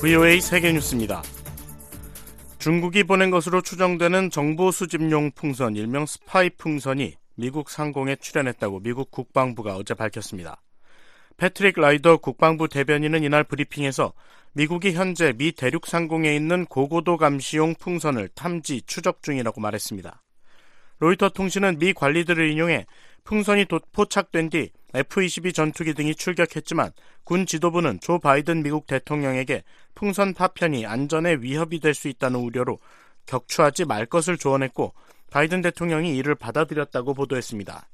[0.00, 1.22] VOA 세계뉴스입니다.
[2.58, 9.76] 중국이 보낸 것으로 추정되는 정보 수집용 풍선 일명 스파이 풍선이 미국 상공에 출현했다고 미국 국방부가
[9.76, 10.62] 어제 밝혔습니다.
[11.36, 14.14] 패트릭 라이더 국방부 대변인은 이날 브리핑에서
[14.54, 20.22] 미국이 현재 미 대륙 상공에 있는 고고도 감시용 풍선을 탐지 추적 중이라고 말했습니다.
[21.00, 22.86] 로이터 통신은 미 관리들을 인용해
[23.24, 26.90] 풍선이 포착된 뒤 F-22 전투기 등이 출격했지만
[27.24, 29.62] 군 지도부는 조 바이든 미국 대통령에게
[29.94, 32.78] 풍선 파편이 안전에 위협이 될 수 있다는 우려로
[33.26, 34.92] 격추하지 말 것을 조언했고
[35.30, 37.88] 바이든 대통령이 이를 받아들였다고 보도했습니다.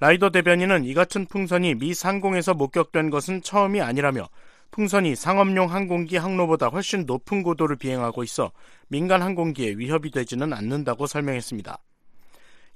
[0.00, 4.28] 라이더 대변인은 이 같은 풍선이 미 상공에서 목격된 것은 처음이 아니라며
[4.70, 8.52] 풍선이 상업용 항공기 항로보다 훨씬 높은 고도를 비행하고 있어
[8.86, 11.78] 민간 항공기에 위협이 되지는 않는다고 설명했습니다.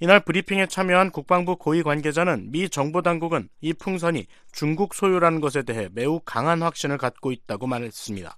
[0.03, 5.89] 이날 브리핑에 참여한 국방부 고위 관계자는 미 정보 당국은 이 풍선이 중국 소유라는 것에 대해
[5.93, 8.37] 매우 강한 확신을 갖고 있다고 말했습니다.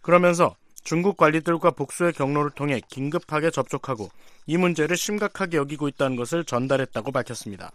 [0.00, 0.54] 그러면서
[0.84, 4.10] 중국 관리들과 복수의 경로를 통해 긴급하게 접촉하고
[4.46, 7.72] 이 문제를 심각하게 여기고 있다는 것을 전달했다고 밝혔습니다.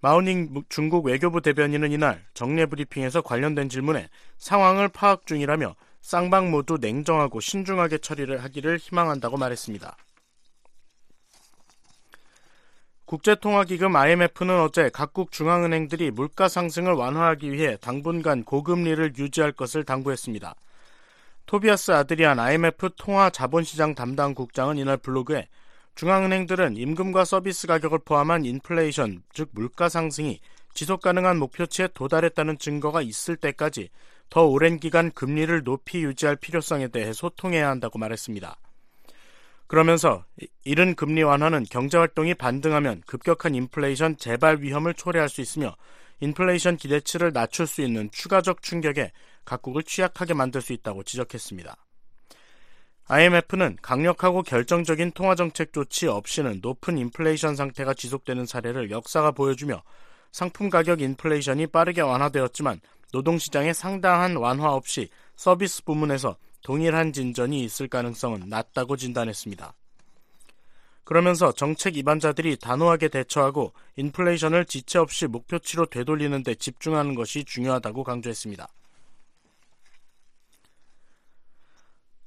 [0.00, 7.40] 마우닝 중국 외교부 대변인은 이날 정례 브리핑에서 관련된 질문에 상황을 파악 중이라며 쌍방 모두 냉정하고
[7.40, 9.94] 신중하게 처리를 하기를 희망한다고 말했습니다.
[13.06, 20.56] 국제통화기금 IMF는 어제 각국 중앙은행들이 물가 상승을 완화하기 위해 당분간 고금리를 유지할 것을 당부했습니다.
[21.46, 25.46] 토비아스 아드리안 IMF 통화 자본시장 담당 국장은 이날 블로그에
[25.94, 30.40] 중앙은행들은 임금과 서비스 가격을 포함한 인플레이션, 즉 물가 상승이
[30.74, 33.88] 지속 가능한 목표치에 도달했다는 증거가 있을 때까지
[34.28, 38.56] 더 오랜 기간 금리를 높이 유지할 필요성에 대해 소통해야 한다고 말했습니다.
[39.66, 40.24] 그러면서
[40.64, 45.76] 이른 금리 완화는 경제 활동이 반등하면 급격한 인플레이션 재발 위험을 초래할 수 있으며
[46.20, 49.12] 인플레이션 기대치를 낮출 수 있는 추가적 충격에
[49.44, 51.76] 각국을 취약하게 만들 수 있다고 지적했습니다.
[53.08, 59.82] IMF는 강력하고 결정적인 통화정책 조치 없이는 높은 인플레이션 상태가 지속되는 사례를 역사가 보여주며
[60.32, 62.80] 상품 가격 인플레이션이 빠르게 완화되었지만
[63.12, 69.72] 노동시장의 상당한 완화 없이 서비스 부문에서 동일한 진전이 있을 가능성은 낮다고 진단했습니다.
[71.04, 78.66] 그러면서 정책 입안자들이 단호하게 대처하고 인플레이션을 지체 없이 목표치로 되돌리는 데 집중하는 것이 중요하다고 강조했습니다.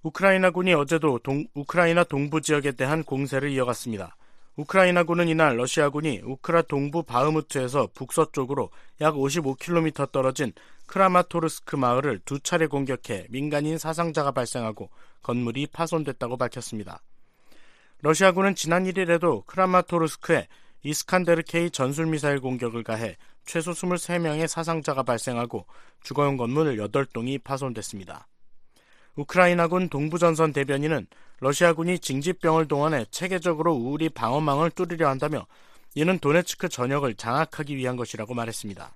[0.03, 4.15] 우크라이나군이 어제도 동, 우크라이나 동부 지역에 대한 공세를 이어갔습니다.
[4.55, 8.69] 우크라이나군은 이날 러시아군이 우크라 동부 바흐무트에서 북서쪽으로
[9.01, 10.53] 약 55km 떨어진
[10.89, 14.89] 크라마토르스크 마을을 두 차례 공격해 민간인 사상자가 발생하고
[15.21, 17.03] 건물이 파손됐다고 밝혔습니다.
[18.01, 20.47] 러시아군은 지난 1일에도 크라마토르스크에
[20.81, 25.67] 이스칸데르 K 전술미사일 공격을 가해 최소 23명의 사상자가 발생하고
[26.01, 28.27] 주거용 건물 8동이 파손됐습니다.
[29.15, 31.05] 우크라이나군 동부전선 대변인은
[31.39, 35.45] 러시아군이 징집병을 동원해 체계적으로 우리 방어망을 뚫으려 한다며
[35.93, 38.95] 이는 도네츠크 전역을 장악하기 위한 것이라고 말했습니다.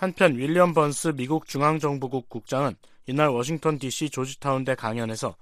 [0.00, 2.74] 한편 윌리엄 번스 미국 중앙정보국 국장은
[3.06, 5.36] 이날 워싱턴 DC 조지타운 대 강연에서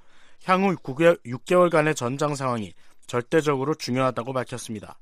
[0.47, 2.75] 향후 6개월간의 전장 상황이
[3.07, 4.99] 절대적으로 중요하다고 밝혔습니다.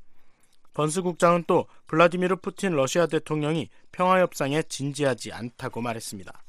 [0.74, 6.44] 번스 국장은 또 블라디미르 푸틴 러시아 대통령이 평화협상에 진지하지 않다고 말했습니다.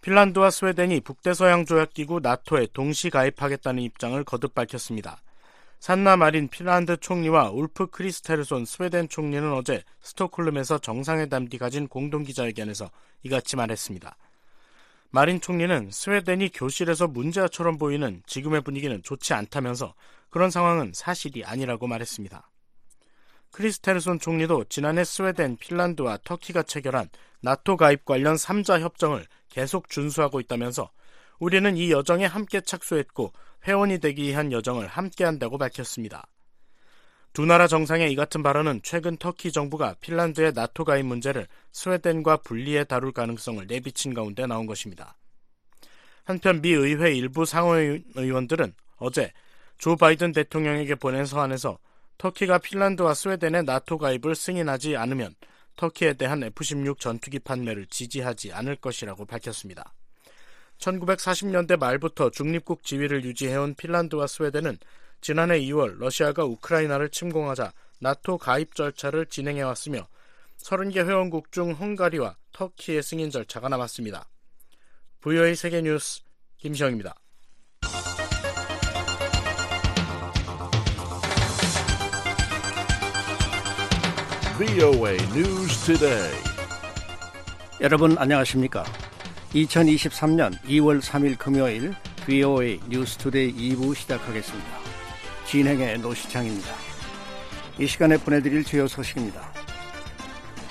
[0.00, 5.20] 핀란드와 스웨덴이 북대서양 조약기구 나토에 동시 가입하겠다는 입장을 거듭 밝혔습니다.
[5.80, 12.90] 산나 마린 핀란드 총리와 울프 크리스테르손 스웨덴 총리는 어제 스톡홀름에서 정상회담 뒤 가진 공동기자회견에서
[13.22, 14.14] 이같이 말했습니다.
[15.08, 19.94] 마린 총리는 스웨덴이 교실에서 문제아처럼 보이는 지금의 분위기는 좋지 않다면서
[20.28, 22.50] 그런 상황은 사실이 아니라고 말했습니다.
[23.50, 27.08] 크리스테르손 총리도 지난해 스웨덴, 핀란드와 터키가 체결한
[27.40, 30.90] 나토 가입 관련 3자 협정을 계속 준수하고 있다면서
[31.38, 33.32] 우리는 이 여정에 함께 착수했고
[33.66, 36.26] 회원이 되기 위한 여정을 함께 한다고 밝혔습니다.
[37.32, 42.84] 두 나라 정상의 이 같은 발언은 최근 터키 정부가 핀란드의 나토 가입 문제를 스웨덴과 분리해
[42.84, 45.16] 다룰 가능성을 내비친 가운데 나온 것입니다.
[46.24, 49.32] 한편 미 의회 일부 상원의원들은 어제
[49.78, 51.78] 조 바이든 대통령에게 보낸 서한에서
[52.18, 55.34] 터키가 핀란드와 스웨덴의 나토 가입을 승인하지 않으면
[55.76, 59.94] 터키에 대한 F-16 전투기 판매를 지지하지 않을 것이라고 밝혔습니다.
[60.80, 64.78] 1940년대 말부터 중립국 지위를 유지해온 핀란드와 스웨덴은
[65.20, 70.08] 지난해 2월 러시아가 우크라이나를 침공하자 나토 가입 절차를 진행해왔으며
[70.56, 74.26] 30개 회원국 중 헝가리와 터키의 승인 절차가 남았습니다.
[75.20, 76.22] VOA 세계뉴스
[76.58, 77.14] 김시영입니다.
[84.58, 86.42] VOA News Today.
[87.80, 88.84] 여러분 안녕하십니까?
[89.54, 91.92] 2023년 2월 3일 금요일
[92.24, 94.68] VOA 뉴스투데이 2부 시작하겠습니다.
[95.44, 96.68] 진행의 노시창입니다.
[97.78, 99.52] 이 시간에 보내드릴 주요 소식입니다.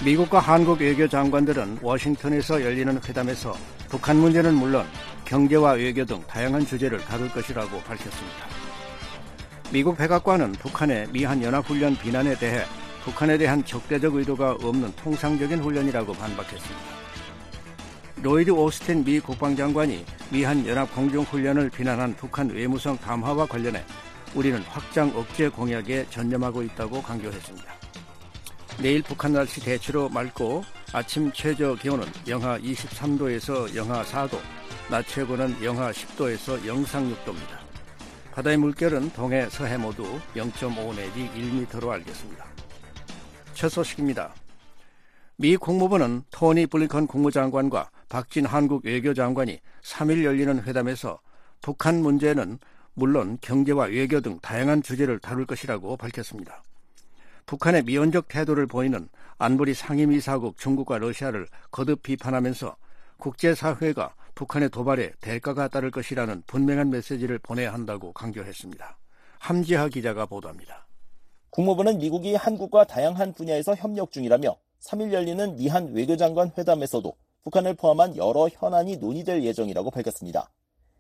[0.06, 3.54] 미국과 한국 외교 장관들은 워싱턴에서 열리는 회담에서
[3.90, 4.86] 북한 문제는 물론
[5.26, 8.48] 경제와 외교 등 다양한 주제를 다룰 것이라고 밝혔습니다.
[9.74, 12.64] 미국 백악관은 북한의 미한 연합훈련 비난에 대해
[13.04, 17.00] 북한에 대한 적대적 의도가 없는 통상적인 훈련이라고 반박했습니다.
[18.22, 23.82] 로이드 오스틴 미 국방장관이 미한 연합 공중훈련을 비난한 북한 외무성 담화와 관련해
[24.36, 27.74] 우리는 확장 억제 공약에 전념하고 있다고 강조했습니다.
[28.82, 34.38] 내일 북한 날씨 대체로 맑고 아침 최저 기온은 영하 23도에서 영하 4도,
[34.90, 37.58] 낮 최고는 영하 10도에서 영상 6도입니다.
[38.34, 40.04] 바다의 물결은 동해, 서해 모두
[40.36, 42.46] 0.5 내지 1m로 알겠습니다.
[43.54, 44.34] 첫 소식입니다.
[45.38, 51.20] 미 국무부는 토니 블링컨 국무장관과 박진 한국 외교장관이 3일 열리는 회담에서
[51.62, 52.58] 북한 문제는
[52.96, 56.64] 물론 경제와 외교 등 다양한 주제를 다룰 것이라고 밝혔습니다.
[57.46, 59.08] 북한에 미온적 태도를 보이는
[59.38, 62.76] 안보리 상임이사국 중국과 러시아를 거듭 비판하면서
[63.18, 68.98] 국제사회가 북한의 도발에 대가가 따를 것이라는 분명한 메시지를 보내야 한다고 강조했습니다.
[69.40, 70.88] 함지하 기자가 보도합니다.
[71.52, 77.14] 국무부는 미국이 한국과 다양한 분야에서 협력 중이라며 3일 열리는 미한 외교장관 회담에서도
[77.44, 80.50] 북한을 포함한 여러 현안이 논의될 예정이라고 밝혔습니다.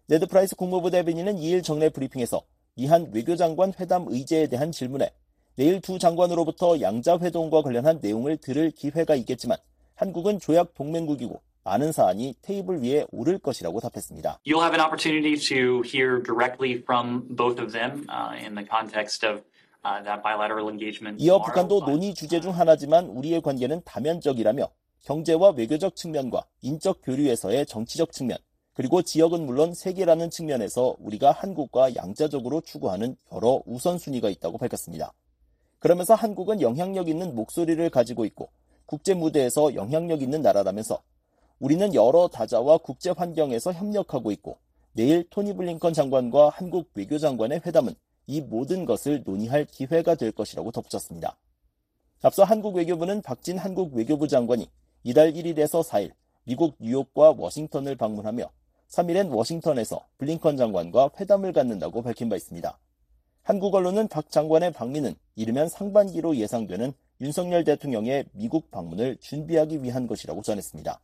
[0.07, 2.41] 네드 프라이스 국무부 대변인은 2일 정례 브리핑에서
[2.75, 5.11] 미한 외교장관 회담 의제에 대한 질문에
[5.55, 9.57] 내일 두 장관으로부터 양자 회동과 관련한 내용을 들을 기회가 있겠지만
[9.95, 14.39] 한국은 조약 동맹국이고 많은 사안이 테이블 위에 오를 것이라고 답했습니다.
[14.47, 19.27] You'll have an opportunity to hear directly from both of them uh, in the context
[19.27, 19.43] of
[19.85, 20.01] uh,
[21.19, 24.69] 이어 북한도 논의 주제 중 하나지만 우리의 관계는 다면적이라며
[25.03, 28.37] 경제와 외교적 측면과 인적 교류에서의 정치적 측면,
[28.73, 35.13] 그리고 지역은 물론 세계라는 측면에서 우리가 한국과 양자적으로 추구하는 여러 우선순위가 있다고 밝혔습니다.
[35.79, 38.49] 그러면서 한국은 영향력 있는 목소리를 가지고 있고
[38.85, 41.01] 국제 무대에서 영향력 있는 나라라면서
[41.59, 44.59] 우리는 여러 다자와 국제 환경에서 협력하고 있고
[44.93, 47.95] 내일 토니 블링컨 장관과 한국 외교장관의 회담은
[48.27, 51.37] 이 모든 것을 논의할 기회가 될 것이라고 덧붙였습니다.
[52.21, 54.69] 앞서 한국 외교부는 박진 한국 외교부 장관이
[55.03, 56.11] 이달 1일에서 4일
[56.43, 58.49] 미국 뉴욕과 워싱턴을 방문하며
[58.89, 62.77] 3일엔 워싱턴에서 블링컨 장관과 회담을 갖는다고 밝힌 바 있습니다.
[63.43, 70.41] 한국 언론은 박 장관의 방미는 이르면 상반기로 예상되는 윤석열 대통령의 미국 방문을 준비하기 위한 것이라고
[70.41, 70.99] 전했습니다.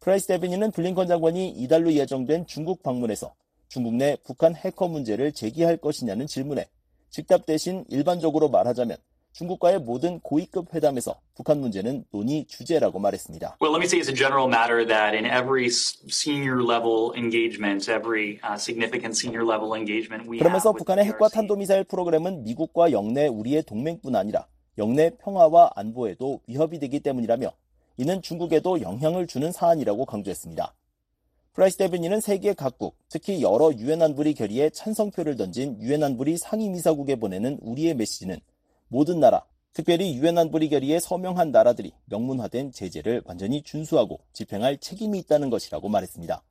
[0.00, 3.34] 프라이스 대변인은 블링컨 장관이 이달로 예정된 중국 방문에서
[3.68, 6.66] 중국 내 북한 해커 문제를 제기할 것이냐는 질문에
[7.10, 8.96] 즉답 대신 일반적으로 말하자면
[9.32, 13.56] 중국과의 모든 고위급 회담에서 북한 문제는 논의 주제라고 말했습니다.
[13.60, 18.38] Well, let me say as a general matter that in every senior level engagement, every
[18.44, 24.14] uh, significant senior level engagement we 그러면서 북한의 핵과 탄도미사일 프로그램은 미국과 역내 우리의 동맹뿐
[24.14, 24.46] 아니라
[24.78, 27.52] 역내 평화와 안보에도 위협이 되기 때문이라며
[27.98, 30.74] 이는 중국에도 영향을 주는 사안이라고 강조했습니다.
[31.52, 37.58] 프라이스 대변인은 세계 각국, 특히 여러 유엔 안보리 결의에 찬성표를 던진 유엔 안보리 상임이사국에 보내는
[37.60, 38.40] 우리의 메시지는
[38.92, 45.48] 모든 나라, 특별히 유엔 안보리 결의에 서명한 나라들이 명문화된 제재를 완전히 준수하고 집행할 책임이 있다는
[45.48, 46.42] 것이라고 말했습니다.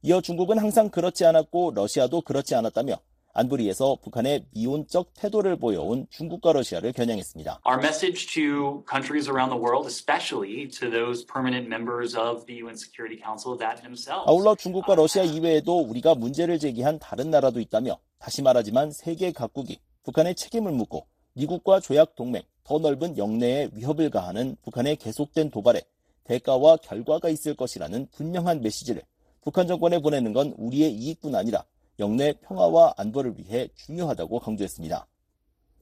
[0.00, 2.96] 이어 중국은 항상 그렇지 않았고 러시아도 그렇지 않았다며
[3.34, 7.60] 안보리에서 북한의 미온적 태도를 보여온 중국과 러시아를 겨냥했습니다.
[7.66, 12.78] Our message to countries around the world, especially to those permanent members of the UN
[12.78, 14.24] Security Council that themselves.
[14.26, 20.34] 아울러 중국과 러시아 이외에도 우리가 문제를 제기한 다른 나라도 있다며 다시 말하지만 세계 각국이 북한의
[20.34, 25.82] 책임을 묻고 미국과 조약 동맹, 더 넓은 역내에 위협을 가하는 북한의 계속된 도발에
[26.24, 29.02] 대가와 결과가 있을 것이라는 분명한 메시지를
[29.42, 31.64] 북한 정권에 보내는 건 우리의 이익뿐 아니라
[31.98, 35.06] 역내 평화와 안보를 위해 중요하다고 강조했습니다.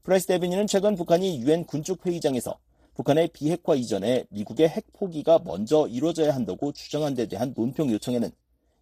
[0.02, 2.58] 프라이스 대변인은 최근 북한이 유엔 군축 회의장에서
[2.94, 8.30] 북한의 비핵화 이전에 미국의 핵 포기가 먼저 이루어져야 한다고 주장한 데 대한 논평 요청에는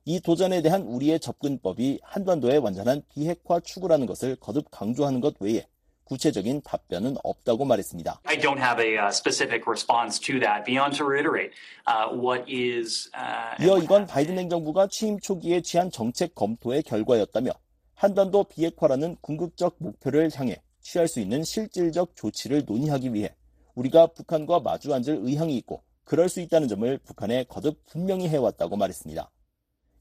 [0.06, 5.66] 이 도전에 대한 우리의 접근법이 한반도의 완전한 비핵화 추구라는 것을 거듭 강조하는 것 외에
[6.10, 8.22] 구체적인 답변은 없다고 말했습니다.
[8.24, 11.54] I don't have a specific response to that beyond to reiterate
[11.86, 13.08] uh, what is.
[13.14, 17.52] Uh, 이어 이건 바이든 행정부가 취임 초기에 취한 정책 검토의 결과였다며
[17.94, 23.32] 한반도 비핵화라는 궁극적 목표를 향해 취할 수 있는 실질적 조치를 논의하기 위해
[23.76, 29.30] 우리가 북한과 마주 앉을 의향이 있고 그럴 수 있다는 점을 북한에 거듭 분명히 해왔다고 말했습니다.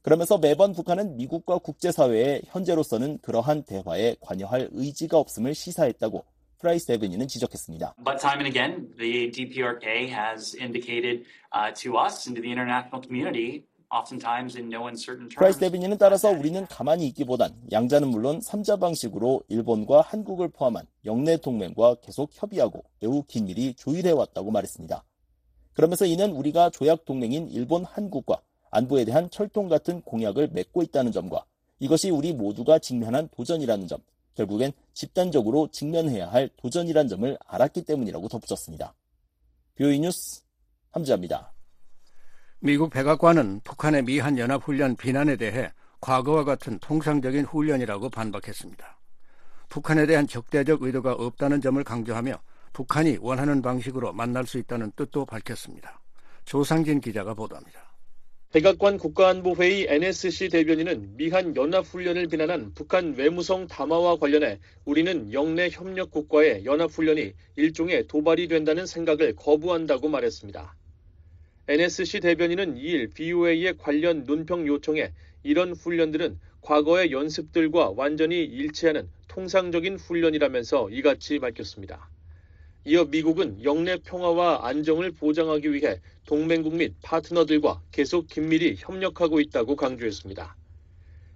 [0.02, 6.24] 그러면서 매번 북한은 미국과 국제사회에 현재로서는 그러한 대화에 관여할 의지가 없음을 시사했다고
[6.58, 7.94] 프라이스 대변인은 지적했습니다.
[8.04, 13.00] But time and again, the DPRK has indicated uh, to us and to the international
[13.02, 13.64] community
[15.34, 15.58] 프라이스.
[15.58, 22.30] 대변인은 따라서 우리는 가만히 있기보단 양자는 물론 3자 방식으로 일본과 한국을 포함한 역내 동맹과 계속
[22.32, 25.04] 협의하고 매우 긴밀히 조율해왔다고 말했습니다.
[25.72, 28.40] 그러면서 이는 우리가 조약 동맹인 일본, 한국과
[28.70, 31.44] 안보에 대한 철통 같은 공약을 맺고 있다는 점과
[31.78, 34.00] 이것이 우리 모두가 직면한 도전이라는 점,
[34.34, 38.94] 결국엔 집단적으로 직면해야 할 도전이란 점을 알았기 때문이라고 덧붙였습니다.
[39.76, 40.42] 뷰이 뉴스
[40.92, 41.52] 함지아입니다.
[42.60, 49.00] 미국 백악관은 북한의 미한 연합훈련 비난에 대해 과거와 같은 통상적인 훈련이라고 반박했습니다.
[49.68, 52.34] 북한에 대한 적대적 의도가 없다는 점을 강조하며
[52.72, 56.00] 북한이 원하는 방식으로 만날 수 있다는 뜻도 밝혔습니다.
[56.44, 57.89] 조상진 기자가 보도합니다.
[58.52, 67.32] 백악관 국가안보회의 NSC 대변인은 미한 연합훈련을 비난한 북한 외무성 담화와 관련해 우리는 영내 협력국과의 연합훈련이
[67.54, 70.74] 일종의 도발이 된다는 생각을 거부한다고 말했습니다.
[71.68, 75.12] NSC 대변인은 2일 BOA의 관련 논평 요청에
[75.44, 82.10] 이런 훈련들은 과거의 연습들과 완전히 일치하는 통상적인 훈련이라면서 이같이 밝혔습니다.
[82.86, 90.56] 이어 미국은 영내 평화와 안정을 보장하기 위해 동맹국 및 파트너들과 계속 긴밀히 협력하고 있다고 강조했습니다.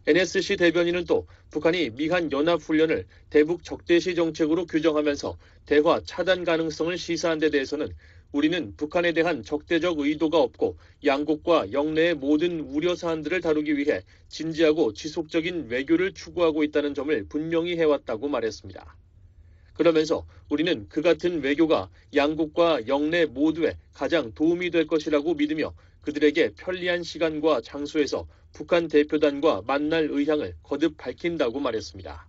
[0.06, 5.36] NSC 대변인은 또 북한이 미한 연합훈련을 대북 적대시 정책으로 규정하면서
[5.66, 7.88] 대화 차단 가능성을 시사한 데 대해서는
[8.32, 15.68] 우리는 북한에 대한 적대적 의도가 없고 양국과 영내의 모든 우려 사안들을 다루기 위해 진지하고 지속적인
[15.68, 18.96] 외교를 추구하고 있다는 점을 분명히 해왔다고 말했습니다.
[19.74, 27.02] 그러면서 우리는 그 같은 외교가 양국과 영내 모두에 가장 도움이 될 것이라고 믿으며 그들에게 편리한
[27.02, 32.28] 시간과 장소에서 북한 대표단과 만날 의향을 거듭 밝힌다고 말했습니다.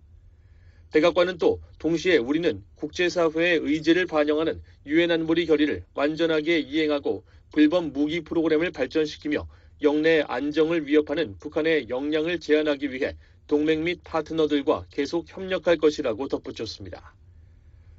[0.92, 8.72] 백악관은 또 동시에 우리는 국제사회의 의지를 반영하는 유엔 안보리 결의를 완전하게 이행하고 불법 무기 프로그램을
[8.72, 9.46] 발전시키며
[9.82, 17.14] 영내 안정을 위협하는 북한의 역량을 제한하기 위해 동맹 및 파트너들과 계속 협력할 것이라고 덧붙였습니다.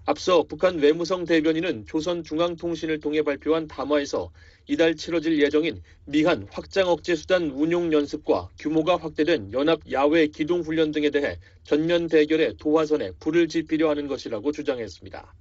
[0.09, 4.31] 앞서 북한 외무성 대변인은 조선중앙통신을 통해 발표한 담화에서
[4.65, 10.91] 이달 치러질 예정인 미한 확장 억제 수단 운용 연습과 규모가 확대된 연합 야외 기동 훈련
[10.91, 15.35] 등에 대해 전면 대결의 도화선에 불을 지피려 하는 것이라고 주장했습니다.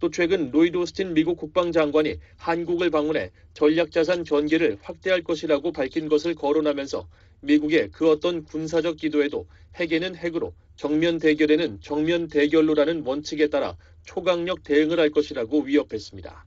[0.00, 7.06] 또 최근 로이드 오스틴 미국 국방장관이 한국을 방문해 전략자산 전개를 확대할 것이라고 밝힌 것을 거론하면서
[7.40, 9.46] 미국의 그 어떤 군사적 기도에도
[9.76, 13.76] 핵에는 핵으로 정면 대결에는 정면 대결로라는 원칙에 따라
[14.08, 16.46] 초강력 대응을 할 것이라고 위협했습니다.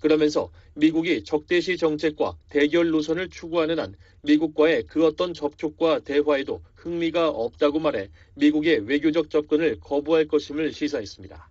[0.00, 7.78] 그러면서 미국이 적대시 정책과 대결 노선을 추구하는 한 미국과의 그 어떤 접촉과 대화에도 흥미가 없다고
[7.78, 11.48] 말해 미국의 외교적 접근을 거부할 것임을 시사했습니다.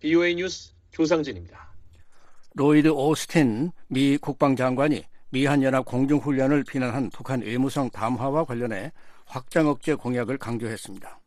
[0.00, 1.70] BOA 뉴스 조상진입니다.
[2.54, 8.90] 로이드 오스틴 미 국방장관이 미한연합 공중훈련을 비난한 북한 외무성 담화와 관련해
[9.24, 11.20] 확장 억제 공약을 강조했습니다.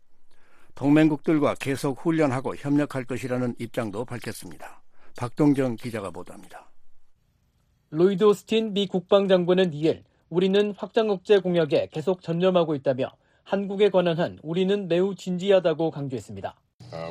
[0.75, 4.81] 동맹국들과 계속 훈련하고 협력할 것이라는 입장도 밝혔습니다.
[5.17, 6.69] 박동정 기자가 보도합니다.
[7.91, 13.11] 로이드 오스틴 미 국방장관은 2일 우리는 확장 억제 공약에 계속 전념하고 있다며
[13.43, 16.55] 한국에 관한 한 우리는 매우 진지하다고 강조했습니다.
[16.91, 17.09] Uh,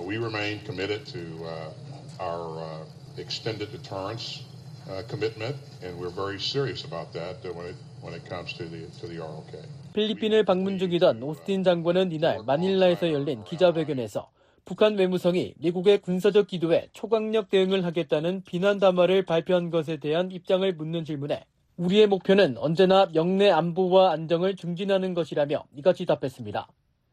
[4.89, 8.53] uh, uh, uh, commitment, and we're very serious about that when it when it comes
[8.55, 9.53] to the to the ROK.
[9.93, 14.31] 필리핀을 방문 중이던 오스틴 장관은 이날 마닐라에서 열린 기자회견에서
[14.65, 21.05] 북한 외무성이 미국의 군사적 기도에 초강력 대응을 하겠다는 비난 담화를 발표한 것에 대한 입장을 묻는
[21.05, 21.45] 질문에
[21.77, 26.69] 우리의 목표는 언제나 영내 안보와 안정을 증진하는 것이라며 이같이 답했습니다.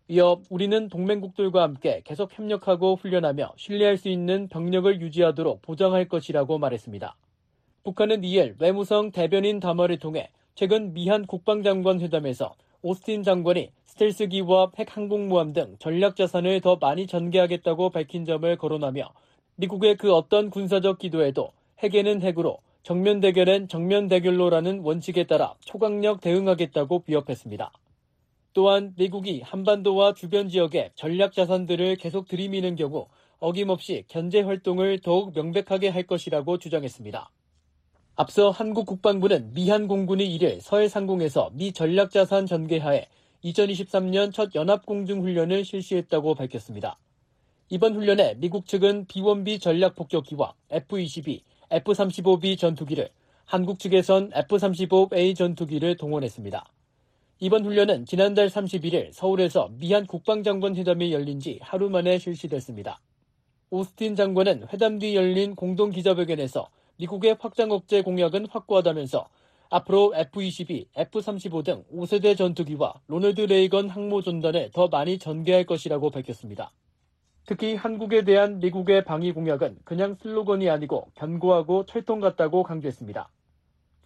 [0.09, 7.15] 이어 우리는 동맹국들과 함께 계속 협력하고 훈련하며 신뢰할 수 있는 병력을 유지하도록 보장할 것이라고 말했습니다.
[7.89, 12.53] 북한은 이일 외무성 대변인 담화를 통해 최근 미한 국방장관 회담에서
[12.83, 19.11] 오스틴 장관이 스텔스기와 핵항공모함 등 전략 자산을 더 많이 전개하겠다고 밝힌 점을 거론하며
[19.55, 27.05] 미국의 그 어떤 군사적 기도에도 핵에는 핵으로 정면 대결엔 정면 대결로라는 원칙에 따라 초강력 대응하겠다고
[27.07, 27.71] 위협했습니다.
[28.53, 33.07] 또한 미국이 한반도와 주변 지역에 전략 자산들을 계속 들이미는 경우
[33.39, 37.31] 어김없이 견제 활동을 더욱 명백하게 할 것이라고 주장했습니다.
[38.21, 43.07] 앞서 한국 국방부는 미한 공군이 1일 서해 상공에서 미 전략자산 전개하에
[43.45, 46.97] 2023년 첫 연합공중훈련을 실시했다고 밝혔습니다.
[47.69, 53.07] 이번 훈련에 미국 측은 B-1B 전략폭격기와 F-22, F-35B 전투기를,
[53.45, 56.65] 한국 측에선 F-35A 전투기를 동원했습니다.
[57.39, 62.99] 이번 훈련은 지난달 31일 서울에서 미한 국방장관 회담이 열린 지 하루 만에 실시됐습니다.
[63.69, 66.67] 오스틴 장관은 회담 뒤 열린 공동 기자회견에서
[66.99, 69.29] 미국의 확장 억제 공약은 확고하다면서
[69.69, 76.71] 앞으로 F-22, F-35 등 5세대 전투기와 로널드 레이건 항모 전단을 더 많이 전개할 것이라고 밝혔습니다.
[77.45, 83.29] 특히 한국에 대한 미국의 방위 공약은 그냥 슬로건이 아니고 견고하고 철통 같다고 강조했습니다.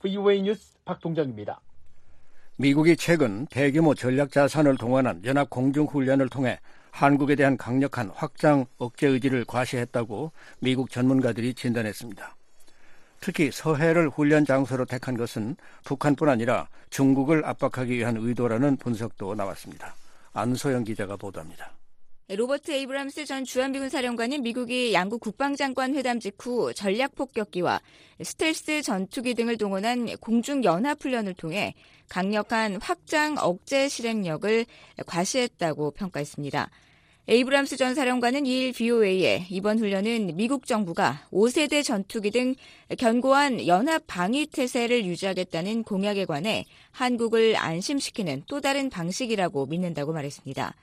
[0.02, 1.62] VOA 뉴스 박동정입니다.
[2.58, 6.60] 미국이 최근 대규모 전략 자산을 동원한 연합 공중 훈련을 통해
[6.92, 12.36] 한국에 대한 강력한 확장 억제 의지를 과시했다고 미국 전문가들이 진단했습니다.
[13.24, 19.96] 특히 서해를 훈련 장소로 택한 것은 북한뿐 아니라 중국을 압박하기 위한 의도라는 분석도 나왔습니다.
[20.34, 21.72] 안소영 기자가 보도합니다.
[22.28, 27.80] 로버트 에이브람스 전 주한미군 사령관은 미국이 양국 국방장관 회담 직후 전략 폭격기와
[28.22, 31.76] 스텔스 전투기 등을 동원한 공중 연합 훈련을 통해
[32.10, 34.66] 강력한 확장 억제 실행력을
[35.06, 36.70] 과시했다고 평가했습니다.
[37.26, 42.54] 에이브람스 전 사령관은 2일 BOA에 이번 훈련은 미국 정부가 5세대 전투기 등
[42.98, 50.76] 견고한 연합 방위 태세를 유지하겠다는 공약에 관해 한국을 안심시키는 또 다른 방식이라고 믿는다고 말했습니다.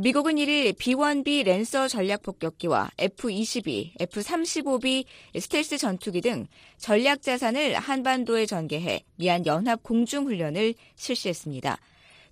[0.00, 5.04] 미국은 1일 B-1B 랜서 전략 폭격기와 F-22, F-35B
[5.38, 11.78] 스텔스 전투기 등 전략 자산을 한반도에 전개해 미한 연합 공중 훈련을 실시했습니다.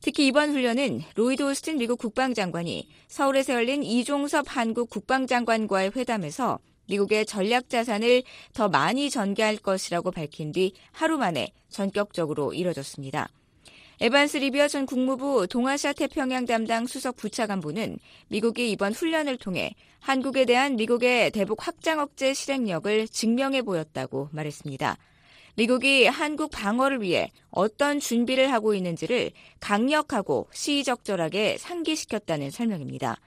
[0.07, 7.69] 특히 이번 훈련은 로이드 오스틴 미국 국방장관이 서울에서 열린 이종섭 한국 국방장관과의 회담에서 미국의 전략
[7.69, 8.23] 자산을
[8.53, 13.29] 더 많이 전개할 것이라고 밝힌 뒤 하루 만에 전격적으로 이뤄졌습니다.
[14.01, 17.99] 에반스 리비어 전 국무부 동아시아 태평양 담당 수석 부차관보는
[18.29, 24.99] 미국이 이번 훈련을 통해 한국에 대한 미국의 대북 확장 억제 실행력을 증명해 보였다고 말했습니다.
[25.57, 33.19] 미국이 한국 방어를 위해 어떤 준비를 하고 있는지를 강력하고 시의적절하게 상기시켰다는 설명입니다.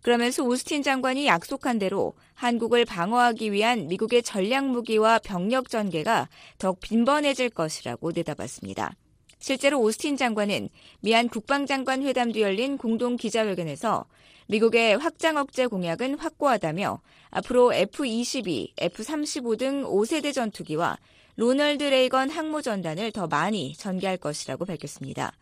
[0.00, 7.50] 그러면서 오스틴 장관이 약속한 대로 한국을 방어하기 위한 미국의 전략 무기와 병력 전개가 더욱 빈번해질
[7.50, 8.94] 것이라고 내다봤습니다.
[9.40, 10.68] 실제로 오스틴 장관은
[11.00, 14.06] 미안 국방장관 회담 뒤 열린 공동 기자회견에서
[14.46, 20.96] 미국의 확장 억제 공약은 확고하다며 앞으로 F-22, F-35 등 5세대 전투기와
[21.36, 25.32] 로널드 레이건 항모 전단을 더 많이 전개할 것이라고 밝혔습니다.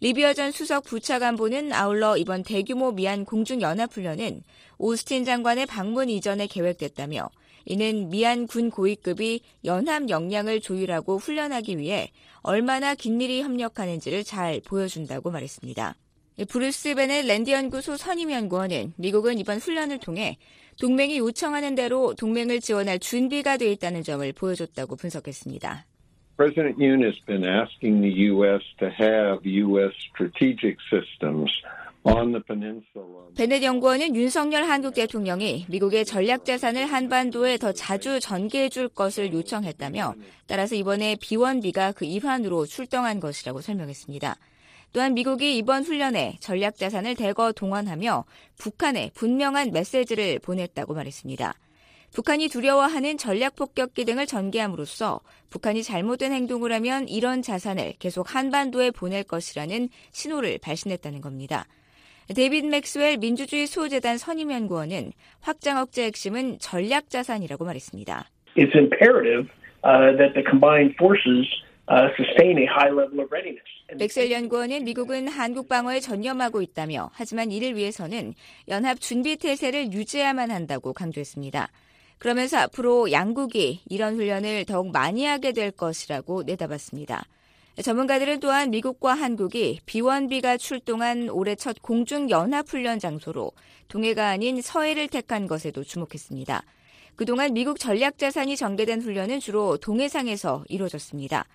[0.00, 4.42] 리비아 전 수석 부차관보는 아울러 이번 대규모 미안 공중연합훈련은
[4.78, 7.28] 오스틴 장관의 방문 이전에 계획됐다며
[7.66, 15.94] 이는 미안 군 고위급이 연합 역량을 조율하고 훈련하기 위해 얼마나 긴밀히 협력하는지를 잘 보여준다고 말했습니다.
[16.48, 20.38] 브루스 베넷 랜드 연구소 선임 연구원은 미국은 이번 훈련을 통해
[20.80, 25.84] 동맹이 요청하는 대로 동맹을 지원할 준비가 돼 있다는 점을 보여줬다고 분석했습니다.
[26.38, 28.64] President Yoon has been asking the U.S.
[28.78, 29.92] to have U.S.
[30.10, 31.50] strategic systems
[33.36, 40.14] 베넷 연구원은 윤석열 한국 대통령이 미국의 전략 자산을 한반도에 더 자주 전개해 줄 것을 요청했다며
[40.46, 44.34] 따라서 이번에 B1B가 그 일환으로 출동한 것이라고 설명했습니다.
[44.92, 48.24] 또한 미국이 이번 훈련에 전략 자산을 대거 동원하며
[48.58, 51.54] 북한에 분명한 메시지를 보냈다고 말했습니다.
[52.12, 59.22] 북한이 두려워하는 전략 폭격기 등을 전개함으로써 북한이 잘못된 행동을 하면 이런 자산을 계속 한반도에 보낼
[59.22, 61.66] 것이라는 신호를 발신했다는 겁니다.
[62.34, 68.24] 데이빗 맥스웰 민주주의 수호재단 선임 연구원은 확장 억제 핵심은 전략 자산이라고 말했습니다.
[68.56, 69.48] It's imperative
[69.84, 71.46] uh, that the combined forces
[73.96, 78.34] 맥셀 연구원은 미국은 한국 방어에 전념하고 있다며 하지만 이를 위해서는
[78.68, 81.68] 연합 준비 태세를 유지해야만 한다고 강조했습니다.
[82.18, 87.24] 그러면서 앞으로 양국이 이런 훈련을 더욱 많이 하게 될 것이라고 내다봤습니다.
[87.82, 93.50] 전문가들은 또한 미국과 한국이 B1B가 출동한 올해 첫 공중 연합 훈련 장소로
[93.88, 96.62] 동해가 아닌 서해를 택한 것에도 주목했습니다.
[97.16, 101.46] 그동안 미국 전략 자산이 전개된 훈련은 주로 동해상에서 이루어졌습니다.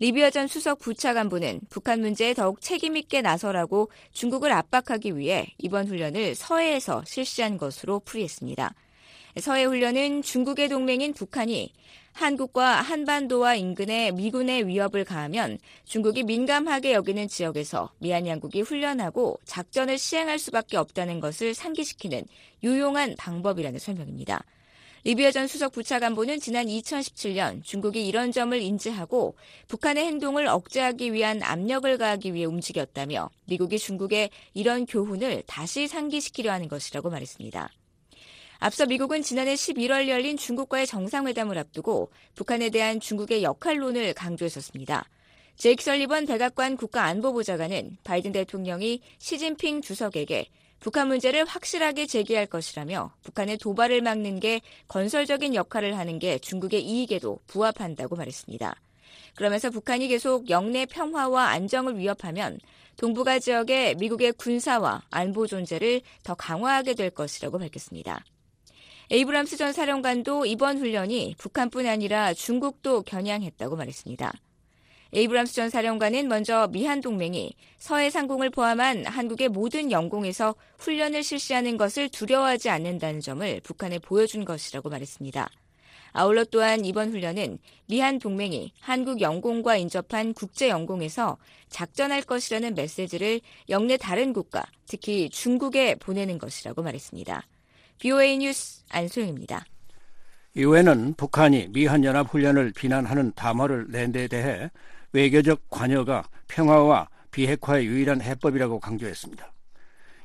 [0.00, 7.02] 리비아 전 수석 부차관보는 북한 문제에 더욱 책임있게 나서라고 중국을 압박하기 위해 이번 훈련을 서해에서
[7.04, 8.74] 실시한 것으로 풀이했습니다.
[9.40, 11.72] 서해 훈련은 중국의 동맹인 북한이
[12.12, 20.38] 한국과 한반도와 인근의 미군의 위협을 가하면 중국이 민감하게 여기는 지역에서 미얀 양국이 훈련하고 작전을 시행할
[20.38, 22.24] 수밖에 없다는 것을 상기시키는
[22.62, 24.44] 유용한 방법이라는 설명입니다.
[25.04, 29.36] 리비아 전 수석 부차관보는 지난 2017년 중국이 이런 점을 인지하고
[29.68, 36.68] 북한의 행동을 억제하기 위한 압력을 가하기 위해 움직였다며 미국이 중국에 이런 교훈을 다시 상기시키려 하는
[36.68, 37.70] 것이라고 말했습니다.
[38.60, 45.08] 앞서 미국은 지난해 11월 열린 중국과의 정상회담을 앞두고 북한에 대한 중국의 역할론을 강조했었습니다.
[45.56, 50.48] 제이크 설리번 백악관 국가안보보좌관은 바이든 대통령이 시진핑 주석에게
[50.80, 57.40] 북한 문제를 확실하게 제기할 것이라며 북한의 도발을 막는 데 건설적인 역할을 하는 게 중국의 이익에도
[57.46, 58.76] 부합한다고 말했습니다.
[59.34, 62.58] 그러면서 북한이 계속 역내 평화와 안정을 위협하면
[62.96, 68.24] 동북아 지역에 미국의 군사와 안보 존재를 더 강화하게 될 것이라고 밝혔습니다.
[69.10, 74.32] 에이브람스 전 사령관도 이번 훈련이 북한뿐 아니라 중국도 겨냥했다고 말했습니다.
[75.12, 82.10] 에이브람스 전 사령관은 먼저 미한 동맹이 서해 상공을 포함한 한국의 모든 영공에서 훈련을 실시하는 것을
[82.10, 85.48] 두려워하지 않는다는 점을 북한에 보여준 것이라고 말했습니다.
[86.12, 93.96] 아울러 또한 이번 훈련은 미한 동맹이 한국 영공과 인접한 국제 영공에서 작전할 것이라는 메시지를 영내
[93.96, 97.46] 다른 국가, 특히 중국에 보내는 것이라고 말했습니다.
[97.98, 99.64] BOA 뉴스 안소영입니다.
[100.54, 104.70] 이후에는 북한이 미한연합훈련을 비난하는 담화를 낸 데 대해
[105.12, 109.52] 외교적 관여가 평화와 비핵화의 유일한 해법이라고 강조했습니다.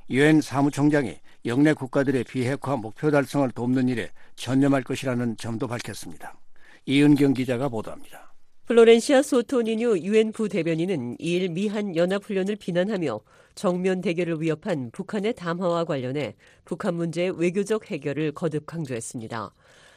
[0.10, 6.38] 유엔 사무총장이 영내 국가들의 비핵화 목표 달성을 돕는 일에 전념할 것이라는 점도 밝혔습니다.
[6.86, 8.34] 이은경 기자가 보도합니다.
[8.66, 13.20] 플로렌시아 소토니뉴 유엔 부대변인은 2일 미한 연합훈련을 비난하며
[13.56, 19.54] 정면 대결을 위협한 북한의 담화와 관련해 북한 문제의 외교적 해결을 거듭 강조했습니다.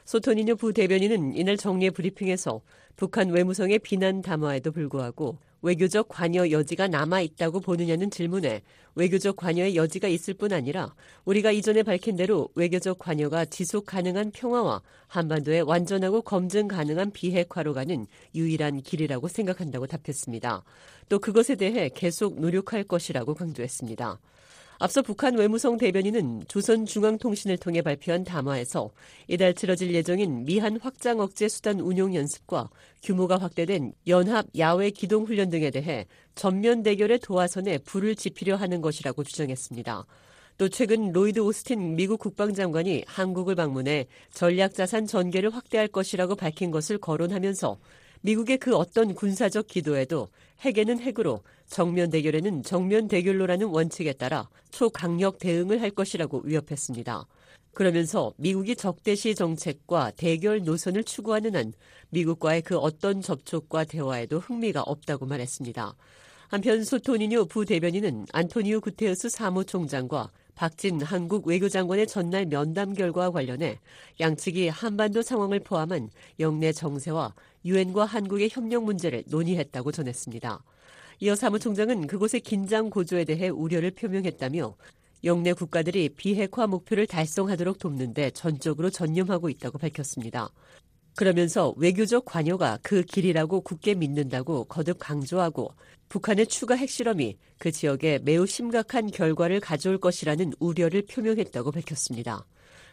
[0.06, 2.62] 소토니뉴 부대변인은 이날 정례 브리핑에서
[2.94, 8.62] 북한 외무성의 비난 담화에도 불구하고 외교적 관여 여지가 남아 있다고 보느냐는 질문에
[8.94, 14.80] 외교적 관여의 여지가 있을 뿐 아니라 우리가 이전에 밝힌 대로 외교적 관여가 지속 가능한 평화와
[15.08, 20.62] 한반도의 완전하고 검증 가능한 비핵화로 가는 유일한 길이라고 생각한다고 답했습니다.
[21.08, 24.20] 또 그것에 대해 계속 노력할 것이라고 강조했습니다.
[24.78, 28.90] 앞서 북한 외무성 대변인은 조선중앙통신을 통해 발표한 담화에서
[29.26, 32.68] 이달 치러질 예정인 미한 확장 억제 수단 운용 연습과
[33.02, 39.24] 규모가 확대된 연합 야외 기동 훈련 등에 대해 전면 대결의 도화선에 불을 지피려 하는 것이라고
[39.24, 40.04] 주장했습니다.
[40.58, 47.78] 또 최근 로이드 오스틴 미국 국방장관이 한국을 방문해 전략자산 전개를 확대할 것이라고 밝힌 것을 거론하면서
[48.22, 50.28] 미국의 그 어떤 군사적 기도에도
[50.60, 57.26] 핵에는 핵으로 정면 대결에는 정면 대결로라는 원칙에 따라 초강력 대응을 할 것이라고 위협했습니다.
[57.72, 61.72] 그러면서 미국이 적대시 정책과 대결 노선을 추구하는 한
[62.08, 65.94] 미국과의 그 어떤 접촉과 대화에도 흥미가 없다고 말했습니다.
[66.48, 73.78] 한편 소토니뉴 부대변인은 안토니우 구테우스 사무총장과 박진 한국 외교장관의 전날 면담 결과와 관련해
[74.18, 76.08] 양측이 한반도 상황을 포함한
[76.40, 77.34] 영내 정세와
[77.66, 80.64] 유엔과 한국의 협력 문제를 논의했다고 전했습니다.
[81.20, 84.74] 이어 사무총장은 그곳의 긴장 고조에 대해 우려를 표명했다며
[85.24, 90.48] 영내 국가들이 비핵화 목표를 달성하도록 돕는 데 전적으로 전념하고 있다고 밝혔습니다.
[91.16, 95.74] 그러면서 외교적 관여가 그 길이라고 굳게 믿는다고 거듭 강조하고
[96.10, 102.44] 북한의 추가 핵실험이 그 지역에 매우 심각한 결과를 가져올 것이라는 우려를 표명했다고 밝혔습니다.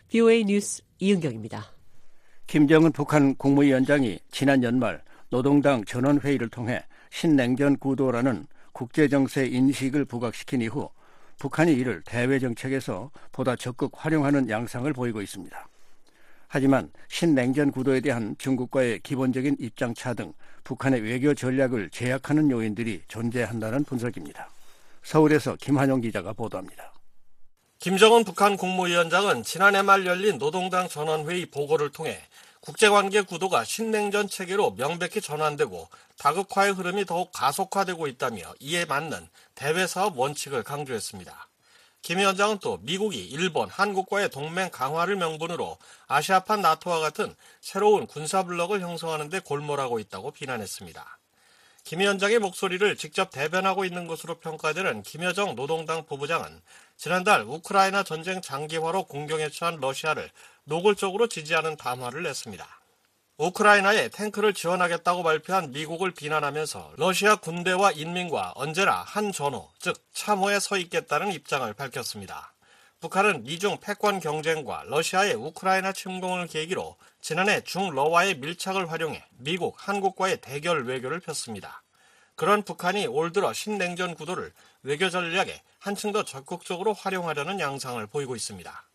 [0.07, 1.65] BOA 뉴스 이은경입니다.
[2.47, 10.89] 김정은 북한 국무위원장이 지난 연말 노동당 전원회의를 통해 신냉전 구도라는 국제정세 인식을 부각시킨 이후
[11.39, 15.67] 북한이 이를 대외 정책에서 보다 적극 활용하는 양상을 보이고 있습니다.
[16.53, 24.51] 하지만 신냉전 구도에 대한 중국과의 기본적인 입장차 등 북한의 외교 전략을 제약하는 요인들이 존재한다는 분석입니다.
[25.01, 26.93] 서울에서 김한용 기자가 보도합니다.
[27.79, 32.21] 김정은 북한 국무위원장은 지난해 말 열린 노동당 전원회의 보고를 통해
[32.59, 35.89] 국제관계 구도가 신냉전 체계로 명백히 전환되고
[36.19, 41.47] 다극화의 흐름이 더욱 가속화되고 있다며 이에 맞는 대외사업 원칙을 강조했습니다.
[42.03, 48.81] 김 위원장은 또 미국이 일본, 한국과의 동맹 강화를 명분으로 아시아판 나토와 같은 새로운 군사 블록을
[48.81, 51.17] 형성하는 데 골몰하고 있다고 비난했습니다.
[51.85, 56.61] 김 위원장의 목소리를 직접 대변하고 있는 것으로 평가되는 김여정 노동당 부부장은
[56.97, 60.29] 지난달 우크라이나 전쟁 장기화로 공경에 처한 러시아를
[60.65, 62.82] 노골적으로 지지하는 담화를 냈습니다.
[63.37, 70.77] 우크라이나에 탱크를 지원하겠다고 발표한 미국을 비난하면서 러시아 군대와 인민과 언제나 한 전후, 즉 참호에 서
[70.77, 72.53] 있겠다는 입장을 밝혔습니다.
[72.99, 80.85] 북한은 미중 패권 경쟁과 러시아의 우크라이나 침공을 계기로 지난해 중러와의 밀착을 활용해 미국, 한국과의 대결
[80.85, 81.81] 외교를 폈습니다.
[82.35, 88.87] 그런 북한이 올 들어 신냉전 구도를 외교 전략에 한층 더 적극적으로 활용하려는 양상을 보이고 있습니다.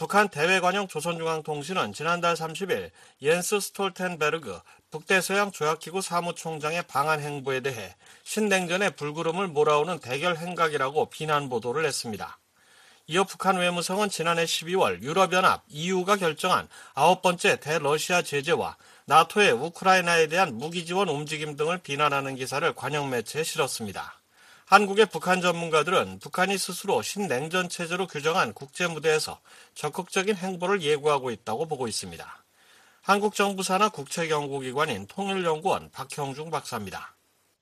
[0.00, 4.58] 북한 대외관용 조선중앙통신은 지난달 30일 옌스 스톨텐베르그
[4.90, 12.38] 북대서양 조약기구 사무총장의 방한 행보에 대해 신냉전의 불구름을 몰아오는 대결 행각이라고 비난 보도를 했습니다.
[13.08, 20.56] 이어 북한 외무성은 지난해 12월 유럽연합 EU가 결정한 아홉 번째 대러시아 제재와 나토의 우크라이나에 대한
[20.56, 24.19] 무기 지원 움직임 등을 비난하는 기사를 관영 매체에 실었습니다.
[24.70, 29.40] 한국의 북한 전문가들은 북한이 스스로 신냉전 체제로 규정한 국제 무대에서
[29.74, 32.24] 적극적인 행보를 예고하고 있다고 보고 있습니다.
[33.02, 37.16] 한국 정부 산하 국책 연구기관인 통일연구원 박형중 박사입니다.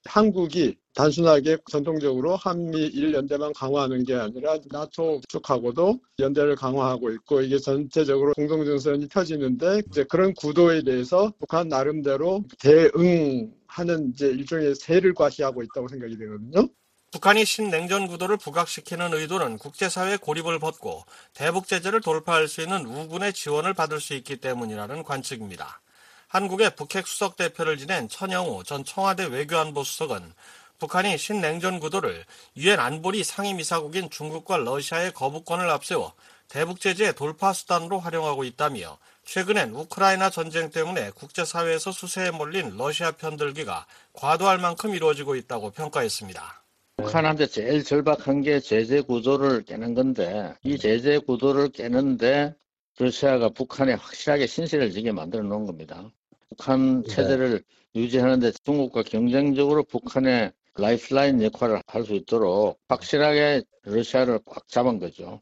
[0.05, 8.35] 한국이 단순하게 전통적으로 한미 1연대만 강화하는 게 아니라 나토 쪽하고도 연대를 강화하고 있고 이게 전체적으로
[8.35, 16.19] 공동전선이 펴지는데 이제 그런 구도에 대해서 북한 나름대로 대응하는 이제 일종의 세를 과시하고 있다고 생각이
[16.19, 16.69] 되거든요.
[17.11, 23.73] 북한이 신냉전 구도를 부각시키는 의도는 국제사회 고립을 벗고 대북 제재를 돌파할 수 있는 우군의 지원을
[23.73, 25.81] 받을 수 있기 때문이라는 관측입니다.
[26.29, 30.35] 한국의 북핵 수석 대표를 지낸 천영우 전 청와대 외교안보 수석은
[30.79, 32.27] 북한이 신냉전 구도를
[32.59, 36.13] 유엔 안보리 상임이사국인 중국과 러시아의 거부권을 앞세워
[36.49, 43.87] 대북 제재의 돌파 수단으로 활용하고 있다며 최근엔 우크라이나 전쟁 때문에 국제사회에서 수세에 몰린 러시아 편들기가
[44.13, 46.68] 과도할 만큼 이루어지고 있다고 평가했습니다.
[46.99, 52.55] 북한한테 제일 절박한 게 제재 구조를 깨는 건데 이 제재 구도를 깨는데
[52.99, 56.11] 러시아가 북한에 확실하게 신세를 지게 만들어 놓은 겁니다.
[56.51, 57.63] 북한 체제를
[57.95, 65.41] 유지하는데 중국과 경쟁적으로 북한의 lifeline 역할을 할 수 있도록 확실하게 러시아를 꽉 잡은 거죠.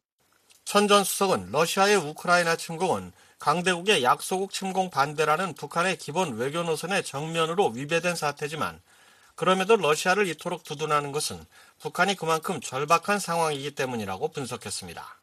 [0.65, 7.69] 천 전 수석은 러시아의 우크라이나 침공은 강대국의 약소국 침공 반대라는 북한의 기본 외교 노선에 정면으로
[7.69, 8.81] 위배된 사태지만
[9.37, 11.45] 그럼에도 러시아를 이토록 두둔하는 것은
[11.79, 15.21] 북한이 그만큼 절박한 상황이기 때문이라고 분석했습니다.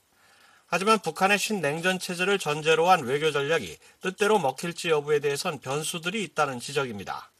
[0.67, 7.31] 하지만 북한의 신냉전 체제를 전제로 한 외교 전략이 뜻대로 먹힐지 여부에 대해선 변수들이 있다는 지적입니다.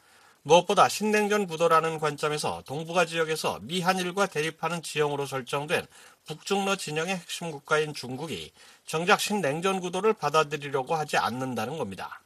[0.41, 5.85] 무엇보다 신냉전 구도라는 관점에서 동북아 지역에서 미한일과 대립하는 지형으로 설정된
[6.25, 8.51] 북중러 진영의 핵심 국가인 중국이
[8.85, 12.22] 정작 신냉전 구도를 받아들이려고 하지 않는다는 겁니다.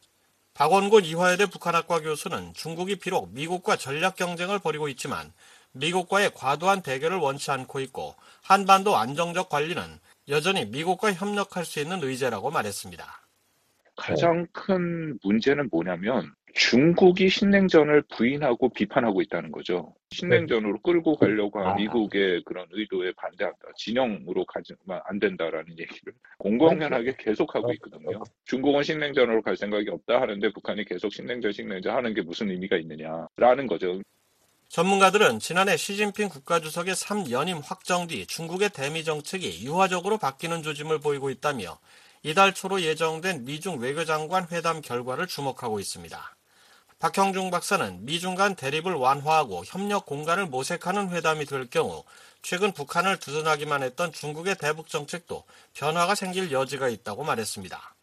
[0.57, 5.31] 박원곤 이화여대 북한학과 교수는 중국이 비록 미국과 전략 경쟁을 벌이고 있지만
[5.73, 9.83] 미국과의 과도한 대결을 원치 않고 있고 한반도 안정적 관리는
[10.29, 13.05] 여전히 미국과 협력할 수 있는 의제라고 말했습니다.
[13.95, 19.93] 가장 큰 문제는 뭐냐면 중국이 신냉전을 부인하고 비판하고 있다는 거죠.
[20.09, 23.59] 신냉전으로 끌고 가려고 한 미국의 그런 의도에 반대한다.
[23.75, 28.23] 진영으로 가지면 안 된다라는 얘기를 공공연하게 계속하고 있거든요.
[28.45, 33.67] 중국은 신냉전으로 갈 생각이 없다 하는데 북한이 계속 신냉전, 신냉전 하는 게 무슨 의미가 있느냐라는
[33.67, 34.01] 거죠.
[34.69, 41.77] 전문가들은 지난해 시진핑 국가주석의 3연임 확정 뒤 중국의 대미 정책이 유화적으로 바뀌는 조짐을 보이고 있다며
[42.23, 46.36] 이달 초로 예정된 미중 외교장관 회담 결과를 주목하고 있습니다.
[46.99, 52.03] 박형중 박사는 미중 간 대립을 완화하고 협력 공간을 모색하는 회담이 될 경우
[52.41, 55.43] 최근 북한을 두둔하기만 했던 중국의 대북 정책도
[55.75, 57.93] 변화가 생길 여지가 있다고 말했습니다.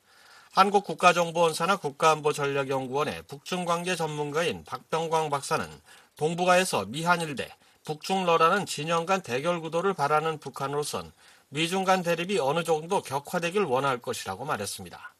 [0.53, 5.69] 한국 국가정보원사나 국가안보전략연구원의 북중관계 전문가인 박병광 박사는
[6.17, 7.51] 동북아에서 미한일대,
[7.85, 11.13] 북중러라는 진영 간 대결 구도를 바라는 북한으로선
[11.49, 15.14] 미중 간 대립이 어느 정도 격화되길 원할 것이라고 말했습니다.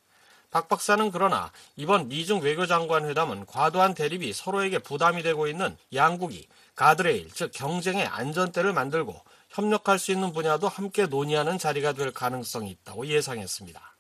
[0.55, 7.29] 박 박사는 그러나 이번 미중 외교장관 회담은 과도한 대립이 서로에게 부담이 되고 있는 양국이 가드레일,
[7.33, 13.97] 즉 경쟁의 안전대를 만들고 협력할 수 있는 분야도 함께 논의하는 자리가 될 가능성이 있다고 예상했습니다.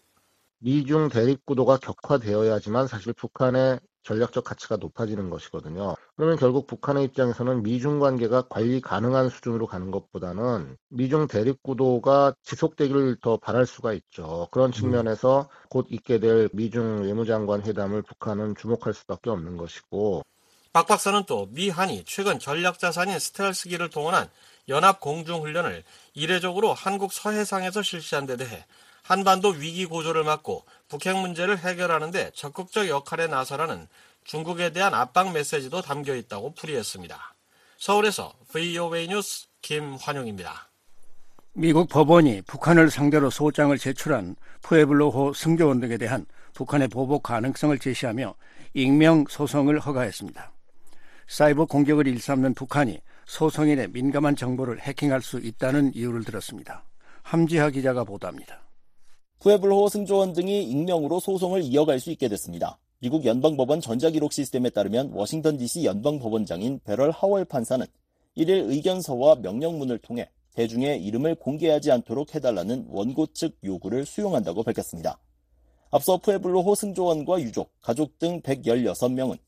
[0.58, 5.96] 미중 대립 구도가 격화되어야지만 사실 북한의 전략적 가치가 높아지는 것이거든요.
[6.16, 13.16] 그러면 결국 북한의 입장에서는 미중 관계가 관리 가능한 수준으로 가는 것보다는 미중 대립 구도가 지속되기를
[13.20, 14.48] 더 바랄 수가 있죠.
[14.52, 20.22] 그런 측면에서 곧 있게 될 미중 외무장관 회담을 북한은 주목할 수밖에 없는 것이고
[20.72, 24.28] 박 박사는 또 미한이 최근 전략 자산인 스텔스기를 동원한
[24.68, 28.64] 연합 공중 훈련을 이례적으로 한국 서해상에서 실시한 데 대해
[29.04, 33.86] 한반도 위기 고조를 막고 북핵 문제를 해결하는 데 적극적 역할에 나서라는
[34.24, 37.34] 중국에 대한 압박 메시지도 담겨 있다고 풀이했습니다.
[37.76, 40.70] 서울에서 VOA 뉴스 김환용입니다.
[41.52, 48.34] 미국 법원이 북한을 상대로 소장을 제출한 푸에블로호 승조원 등에 대한 북한의 보복 가능성을 제시하며
[48.72, 50.50] 익명 소송을 허가했습니다.
[51.26, 56.84] 사이버 공격을 일삼는 북한이 소송인의 민감한 정보를 해킹할 수 있다는 이유를 들었습니다.
[57.22, 58.63] 함지하 기자가 보도합니다.
[59.40, 62.78] 푸에블호 승조원 등이 익명으로 소송을 이어갈 수 있게 됐습니다.
[63.00, 67.86] 미국 연방법원 전자기록 시스템에 따르면 워싱턴 DC 연방법원장인 베럴 하월 판사는
[68.36, 75.18] 1일 의견서와 명령문을 통해 대중에 이름을 공개하지 않도록 해달라는 원고 측 요구를 수용한다고 밝혔습니다.
[75.90, 79.38] 앞서 푸에블로호 승조원과 유족, 가족 등 116명은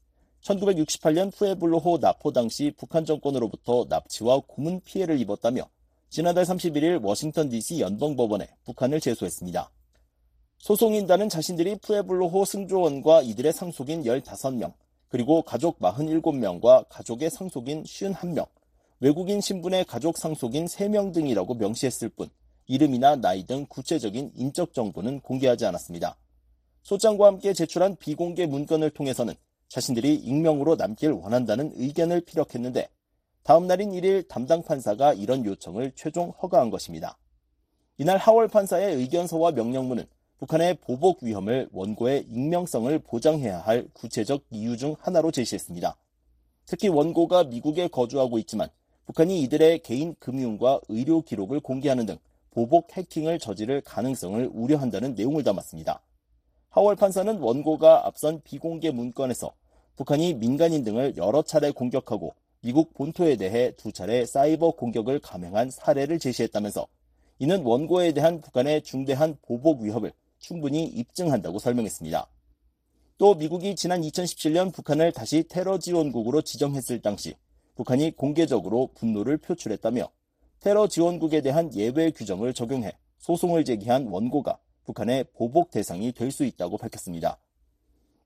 [0.43, 5.69] 1968년 푸에블로호 납포 당시 북한 정권으로부터 납치와 고문 피해를 입었다며
[6.17, 9.71] 지난달 31일 워싱턴 DC 연방법원에 북한을 제소했습니다.
[10.57, 14.73] 소송인단은 자신들이 푸에블로호 승조원과 이들의 상속인 15명,
[15.09, 18.49] 그리고 가족 47명과 가족의 상속인 51명,
[19.01, 22.31] 외국인 신분의 가족 상속인 3명 등이라고 명시했을 뿐
[22.67, 26.17] 이름이나 나이 등 구체적인 인적 정보는 공개하지 않았습니다.
[26.83, 29.35] 소장과 함께 제출한 비공개 문건을 통해서는
[29.69, 32.89] 자신들이 익명으로 남길 원한다는 의견을 피력했는데
[33.47, 37.17] 다음 날인 1일 담당 판사가 이런 요청을 최종 허가한 것입니다.
[37.97, 40.05] 이날 하월 판사의 의견서와 명령문은
[40.39, 45.97] 북한의 보복 위험을 원고의 익명성을 보장해야 할 구체적 이유 중 하나로 제시했습니다.
[46.65, 48.69] 특히 원고가 미국에 거주하고 있지만
[49.05, 52.19] 북한이 이들의 개인 금융과 의료 기록을 공개하는 등
[52.51, 56.03] 보복 해킹을 저지를 가능성을 우려한다는 내용을 담았습니다.
[56.71, 59.53] 하월 판사는 원고가 앞선 비공개 문건에서
[59.95, 62.35] 북한이 민간인 등을 여러 차례 공격하고
[62.67, 66.89] 미국 본토에 대해 두 차례 사이버 공격을 감행한 사례를 제시했다면서
[67.39, 72.27] 이는 원고에 대한 북한의 중대한 보복 위협을 충분히 입증한다고 설명했습니다.
[73.19, 77.37] 또 미국이 지난 2017년 북한을 다시 테러 지원국으로 지정했을 당시
[77.77, 80.11] 북한이 공개적으로 분노를 표출했다며
[80.59, 86.79] 테러 지원국에 대한 예외 규정을 적용해 소송을 제기한 원고가 북한의 보복 대상이 될 수 있다고
[86.79, 87.39] 밝혔습니다.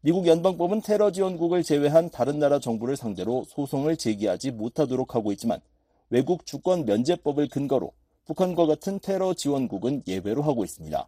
[0.03, 5.61] 미국 연방법은 테러 지원국을 제외한 다른 나라 정부를 상대로 소송을 제기하지 못하도록 하고 있지만
[6.09, 7.93] 외국 주권 면제법을 근거로
[8.25, 11.07] 북한과 같은 테러 지원국은 예외로 하고 있습니다.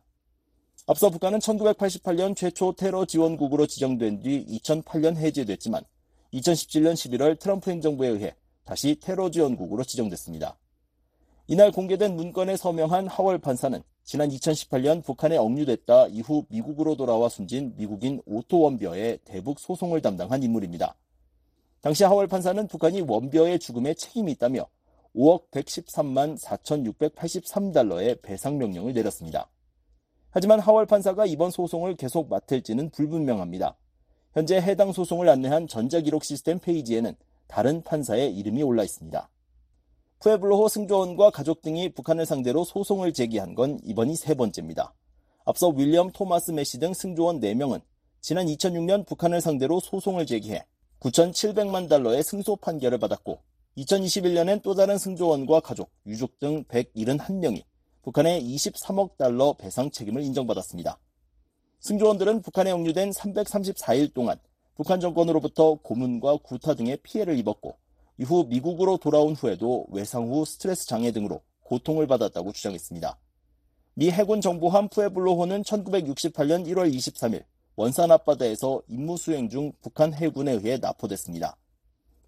[0.88, 5.82] 앞서 북한은 1988년 최초 테러 지원국으로 지정된 뒤 2008년 해제됐지만
[6.34, 10.58] 2017년 11월 트럼프 행정부에 의해 다시 테러 지원국으로 지정됐습니다.
[11.52, 18.22] 이날 공개된 문건에 서명한 하월 판사는 지난 2018년 북한에 억류됐다 이후 미국으로 돌아와 숨진 미국인
[18.24, 20.96] 오토 웜비어의 대북 소송을 담당한 인물입니다.
[21.82, 24.66] 당시 하월 판사는 북한이 웜비어의 죽음에 책임이 있다며
[25.14, 29.50] 5억 113만 4,683달러의 배상 명령을 내렸습니다.
[30.30, 33.76] 하지만 하월 판사가 이번 소송을 계속 맡을지는 불분명합니다.
[34.32, 37.14] 현재 해당 소송을 안내한 전자기록 시스템 페이지에는
[37.46, 39.28] 다른 판사의 이름이 올라 있습니다.
[40.22, 44.94] 푸에블로호 승조원과 가족 등이 북한을 상대로 소송을 제기한 건 이번이 세 번째입니다.
[45.44, 47.82] 앞서 윌리엄 토마스 메시 등 승조원 4명은
[48.20, 50.64] 지난 2006년 북한을 상대로 소송을 제기해
[51.00, 53.40] 9,700만 달러의 승소 판결을 받았고
[53.78, 57.64] 2021년엔 또 다른 승조원과 가족, 유족 등 171명이
[58.02, 61.00] 북한의 23억 달러 배상 책임을 인정받았습니다.
[61.80, 64.38] 승조원들은 북한에 억류된 334일 동안
[64.76, 67.81] 북한 정권으로부터 고문과 구타 등의 피해를 입었고
[68.22, 73.18] 이후 미국으로 돌아온 후에도 외상 후 스트레스 장애 등으로 고통을 받았다고 주장했습니다.
[73.94, 80.78] 미 해군 정보함 푸에블로호는 1968년 1월 23일 원산 앞바다에서 임무 수행 중 북한 해군에 의해
[80.78, 81.56] 납포됐습니다.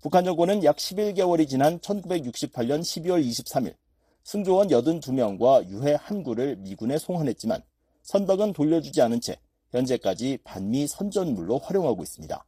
[0.02, 3.76] 북한 정권은 약 11개월이 지난 1968년 12월 23일
[4.24, 7.62] 승조원 82명과 유해 한 구를 미군에 송환했지만
[8.02, 9.38] 선박은 돌려주지 않은 채
[9.70, 12.44] 현재까지 반미 선전물로 활용하고 있습니다.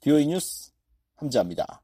[0.00, 0.70] 디오이 뉴스
[1.16, 1.82] 함자입니다.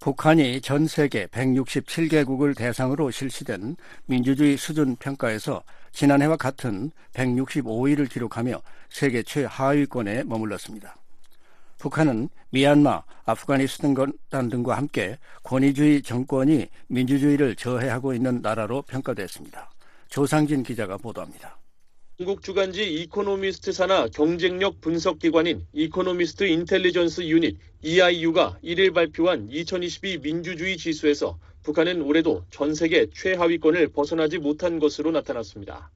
[0.00, 10.22] 북한이 전 세계 167개국을 대상으로 실시된 민주주의 수준 평가에서 지난해와 같은 165위를 기록하며 세계 최하위권에
[10.24, 10.96] 머물렀습니다.
[11.78, 19.68] 북한은 미얀마, 아프가니스탄 등과 함께 권위주의 정권이 민주주의를 저해하고 있는 나라로 평가됐습니다.
[20.08, 21.58] 조상진 기자가 보도합니다.
[22.20, 30.76] 영국 주간지 이코노미스트 산하 경쟁력 분석 기관인 이코노미스트 인텔리전스 유닛 EIU가 1일 발표한 2022 민주주의
[30.76, 35.92] 지수에서 북한은 올해도 전 세계 최하위권을 벗어나지 못한 것으로 나타났습니다.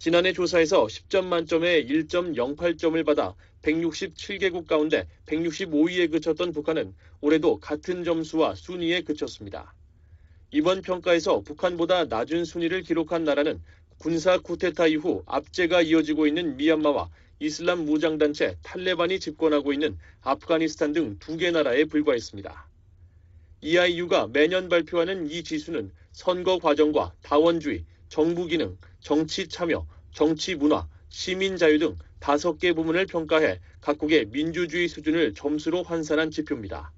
[0.00, 9.02] 지난해 조사에서 10점 만점에 1.08점을 받아 167개국 가운데 165위에 그쳤던 북한은 올해도 같은 점수와 순위에
[9.02, 9.76] 그쳤습니다.
[10.50, 13.60] 이번 평가에서 북한보다 낮은 순위를 기록한 나라는
[13.98, 17.08] 군사 쿠데타 이후 압제가 이어지고 있는 미얀마와
[17.40, 22.68] 이슬람 무장단체 탈레반이 집권하고 있는 아프가니스탄 등 두 개 나라에 불과했습니다.
[23.62, 31.56] EIU가 매년 발표하는 이 지수는 선거 과정과 다원주의, 정부 기능, 정치 참여, 정치 문화, 시민
[31.56, 36.92] 자유 등 다섯 개 부문을 평가해 각국의 민주주의 수준을 점수로 환산한 지표입니다.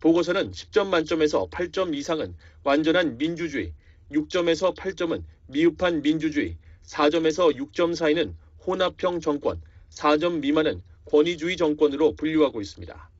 [0.00, 3.72] 보고서는 10점 만점에서 8점 이상은 완전한 민주주의,
[4.12, 8.34] 6점에서 8점은 미흡한 민주주의, 4점에서 6점 사이는
[8.66, 13.10] 혼합형 정권, 4점 미만은 권위주의 정권으로 분류하고 있습니다.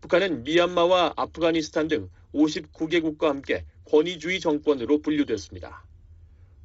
[0.00, 5.84] 북한은 미얀마와 아프가니스탄 등 59개국과 함께 권위주의 정권으로 분류됐습니다.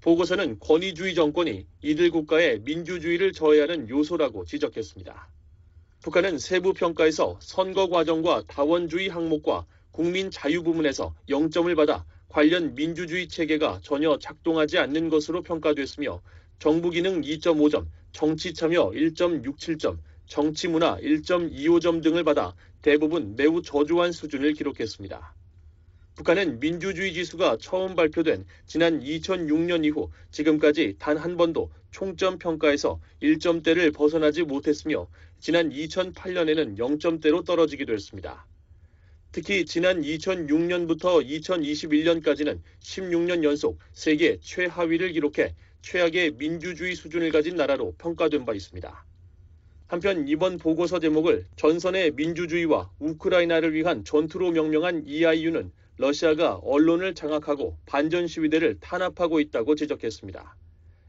[0.02, 5.30] 보고서는 권위주의 정권이 이들 국가의 민주주의를 저해하는 요소라고 지적했습니다.
[6.04, 13.80] 북한은 세부 평가에서 선거 과정과 다원주의 항목과 국민 자유 부문에서 0점을 받아 관련 민주주의 체계가
[13.84, 16.22] 전혀 작동하지 않는 것으로 평가됐으며
[16.60, 24.54] 정부 기능 2.5점, 정치 참여 1.67점, 정치 문화 1.25점 등을 받아 대부분 매우 저조한 수준을
[24.54, 25.36] 기록했습니다.
[26.16, 33.94] 북한은 민주주의 지수가 처음 발표된 지난 2006년 이후 지금까지 단 한 번도 총점 평가에서 1점대를
[33.94, 35.08] 벗어나지 못했으며
[35.40, 38.46] 지난 2008년에는 0점대로 떨어지기도 했습니다.
[39.36, 48.46] 특히 지난 2006년부터 2021년까지는 16년 연속 세계 최하위를 기록해 최악의 민주주의 수준을 가진 나라로 평가된
[48.46, 49.06] 바 있습니다.
[49.88, 58.28] 한편 이번 보고서 제목을 전선의 민주주의와 우크라이나를 위한 전투로 명명한 EIU는 러시아가 언론을 장악하고 반전
[58.28, 60.56] 시위대를 탄압하고 있다고 지적했습니다.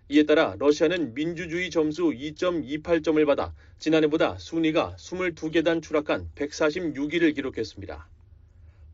[0.08, 8.15] 이에 따라 러시아는 민주주의 점수 2.28점을 받아 지난해보다 순위가 22계단 추락한 146위를 기록했습니다.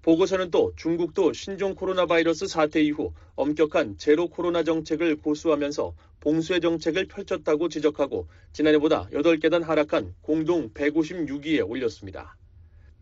[0.02, 7.06] 보고서는 또 중국도 신종 코로나 바이러스 사태 이후 엄격한 제로 코로나 정책을 고수하면서 봉쇄 정책을
[7.06, 12.36] 펼쳤다고 지적하고 지난해보다 8계단 하락한 공동 156위에 올렸습니다.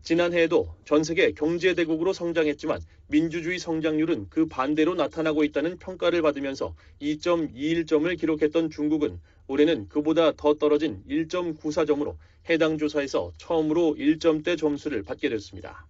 [0.03, 8.19] 지난해에도 전 세계 경제 대국으로 성장했지만 민주주의 성장률은 그 반대로 나타나고 있다는 평가를 받으면서 2.21점을
[8.19, 12.15] 기록했던 중국은 올해는 그보다 더 떨어진 1.94점으로
[12.49, 15.87] 해당 조사에서 처음으로 1점대 점수를 받게 됐습니다.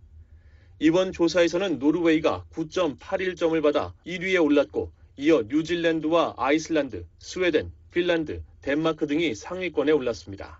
[0.84, 9.92] 이번 조사에서는 노르웨이가 9.81점을 받아 1위에 올랐고 이어 뉴질랜드와 아이슬란드, 스웨덴, 핀란드, 덴마크 등이 상위권에
[9.92, 10.60] 올랐습니다.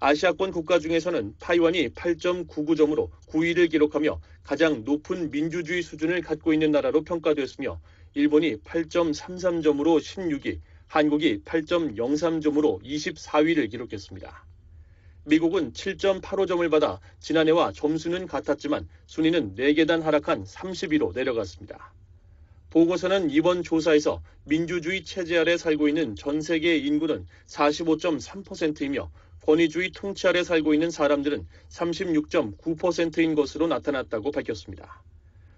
[0.00, 7.80] 아시아권 국가 중에서는 타이완이 8.99점으로 9위를 기록하며 가장 높은 민주주의 수준을 갖고 있는 나라로 평가됐으며
[8.12, 14.47] 일본이 8.33점으로 16위, 한국이 8.03점으로 24위를 기록했습니다.
[15.28, 21.92] 미국은 7.85점을 받아 지난해와 점수는 같았지만 순위는 4계단 하락한 30위로 내려갔습니다.
[22.70, 29.10] 보고서는 이번 조사에서 민주주의 체제 아래 살고 있는 전 세계 인구는 45.3%이며
[29.44, 35.02] 권위주의 통치 아래 살고 있는 사람들은 36.9%인 것으로 나타났다고 밝혔습니다.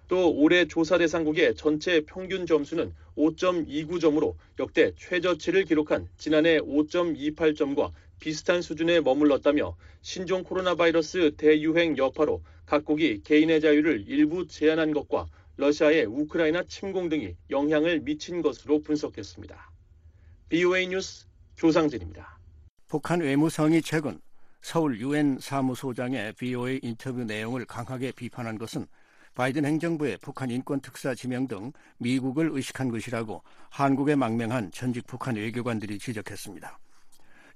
[0.09, 9.01] 또 올해 조사 대상국의 전체 평균 점수는 5.29점으로 역대 최저치를 기록한 지난해 5.28점과 비슷한 수준에
[9.01, 17.09] 머물렀다며 신종 코로나 바이러스 대유행 여파로 각국이 개인의 자유를 일부 제한한 것과 러시아의 우크라이나 침공
[17.09, 19.71] 등이 영향을 미친 것으로 분석했습니다.
[20.49, 22.39] BOA 뉴스 조상진입니다.
[22.87, 24.21] 북한 외무성이 최근
[24.63, 28.87] 서울 유엔 사무소장의 BOA 인터뷰 내용을 강하게 비판한 것은
[29.35, 35.99] 바이든 행정부의 북한 인권 특사 지명 등 미국을 의식한 것이라고 한국에 망명한 전직 북한 외교관들이
[35.99, 36.79] 지적했습니다.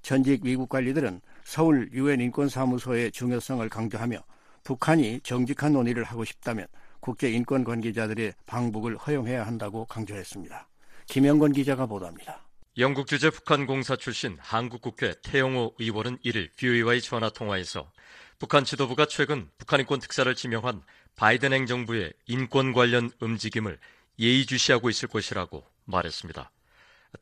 [0.04, 4.18] 전직 미국 관리들은 서울 유엔 인권사무소의 중요성을 강조하며
[4.62, 6.66] 북한이 정직한 논의를 하고 싶다면
[7.00, 10.68] 국제 인권 관계자들의 방북을 허용해야 한다고 강조했습니다.
[11.06, 12.46] 김영건 기자가 보도합니다.
[12.76, 17.90] 영국 주재 북한 공사 출신 한국 국회 태영호 의원은 1일 VOA와의 전화 통화에서
[18.38, 20.82] 북한 지도부가 최근 북한 인권 특사를 지명한
[21.16, 23.78] 바이든 행정부의 인권 관련 움직임을
[24.18, 26.50] 예의주시하고 있을 것이라고 말했습니다.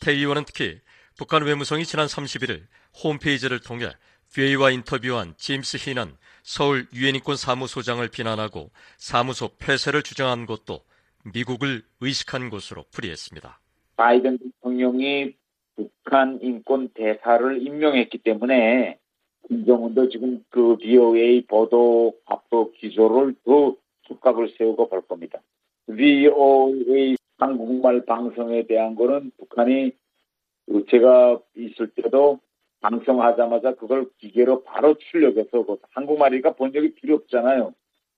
[0.01, 0.81] 태 의원은 특히
[1.17, 2.63] 북한 외무성이 지난 31일
[3.05, 3.91] 홈페이지를 통해
[4.35, 10.81] VA와 인터뷰한 제임스 히난 서울 유엔인권 사무소장을 비난하고 사무소 폐쇄를 주장한 것도
[11.25, 13.61] 미국을 의식한 것으로 풀이했습니다.
[13.97, 15.35] 바이든 대통령이
[15.77, 18.99] 북한 인권 대사를 임명했기 때문에
[19.49, 25.41] 김정은도 지금 그 VOA 보도 압도 기조를 더 숙각을 세우고 볼 겁니다.
[25.87, 29.93] VOA 한국말 방송에 대한 거는 북한이
[30.91, 32.41] 제가 있을 때도
[32.81, 37.75] 방송하자마자 그걸 기계로 바로 출력해서 그 한국말이니까 번역이 필요 없잖아요.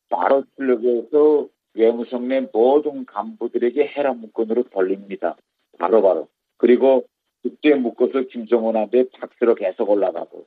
[0.08, 5.36] 바로 출력해서 외무성 내 모든 간부들에게 해라 문건으로 돌립니다.
[5.78, 6.02] 바로바로.
[6.02, 6.28] 바로.
[6.56, 7.04] 그리고
[7.42, 10.46] 그때 묶어서 김정은한테 팍스로 계속 올라가고.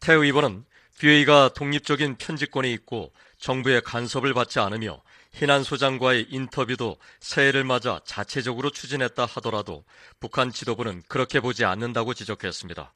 [0.00, 0.64] 태 의원은
[0.98, 9.24] VA가 독립적인 편집권이 있고 정부의 간섭을 받지 않으며 희난 소장과의 인터뷰도 새해를 맞아 자체적으로 추진했다
[9.24, 9.84] 하더라도
[10.20, 12.92] 북한 지도부는 그렇게 보지 않는다고 지적했습니다.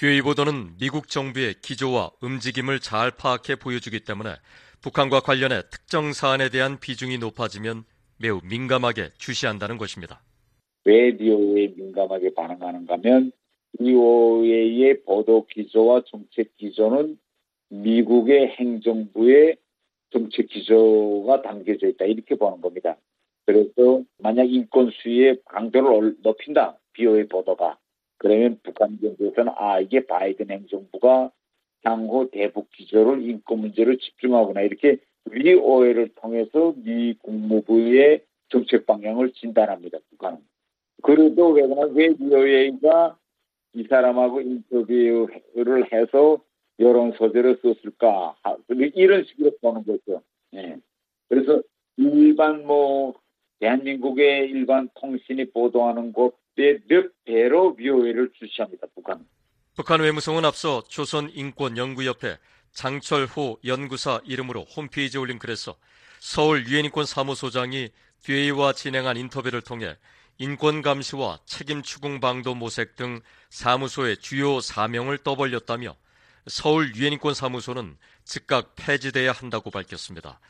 [0.00, 4.34] 뷰이 보도는 미국 정부의 기조와 움직임을 잘 파악해 보여주기 때문에
[4.80, 7.84] 북한과 관련해 특정 사안에 대한 비중이 높아지면
[8.18, 10.22] 매우 민감하게 주시한다는 것입니다.
[10.84, 13.32] 왜 DOA에 민감하게 반응하는가 하면
[13.78, 17.18] DOA의 보도 기조와 정책 기조는
[17.68, 19.56] 미국의 행정부의
[20.12, 22.96] 정책 기조가 담겨져 있다 이렇게 보는 겁니다.
[23.46, 27.78] 그래서 만약 인권 수위의 강도를 높인다 비오의 보도가
[28.18, 31.32] 그러면 북한 정부에서는 아 이게 바이든 행정부가
[31.84, 34.98] 향후 대북 기조를 인권 문제로 집중하구나 이렇게
[35.30, 40.38] 위 오해를 통해서 미 국무부의 정책 방향을 진단합니다 북한은.
[41.02, 43.16] 그래도 왜냐면 왜 위오해가
[43.74, 46.38] 이 사람하고 인터뷰를 해서
[46.82, 48.34] 이런 소재를 썼을까
[48.94, 50.20] 이런 식으로 보는 거죠.
[50.54, 50.76] 예.
[51.28, 51.62] 그래서
[51.96, 53.14] 일반 뭐
[53.60, 58.88] 대한민국의 일반 통신이 보도하는 것에 몇 배로 위호를 주시합니다.
[58.94, 59.24] 북한.
[59.76, 62.36] 북한 외무성은 앞서 조선 인권 연구협회
[62.72, 65.76] 장철호 연구사 이름으로 홈페이지에 올린 글에서
[66.18, 67.90] 서울 유엔인권 사무소장이
[68.24, 69.96] 뒤에와 진행한 인터뷰를 통해
[70.38, 73.20] 인권 감시와 책임 추궁 방도 모색 등
[73.50, 75.94] 사무소의 주요 사명을 떠벌렸다며
[76.48, 80.40] 서울 유엔인권 사무소는 즉각 폐지돼야 한다고 밝혔습니다.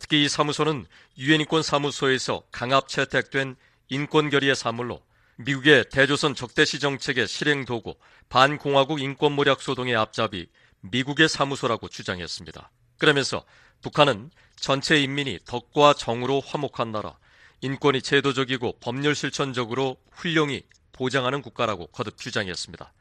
[0.00, 0.86] 특히 이 사무소는
[1.18, 3.56] 유엔인권 사무소에서 강압 채택된
[3.88, 5.02] 인권 결의의 사물로
[5.36, 7.94] 미국의 대조선 적대시 정책의 실행 도구
[8.28, 10.46] 반공화국 인권 모략 소동의 앞잡이
[10.80, 12.70] 미국의 사무소라고 주장했습니다.
[12.98, 13.44] 그러면서
[13.82, 17.18] 북한은 전체 인민이 덕과 정으로 화목한 나라,
[17.60, 22.92] 인권이 제도적이고 법률 실천적으로 훌륭히 보장하는 국가라고 거듭 주장했습니다.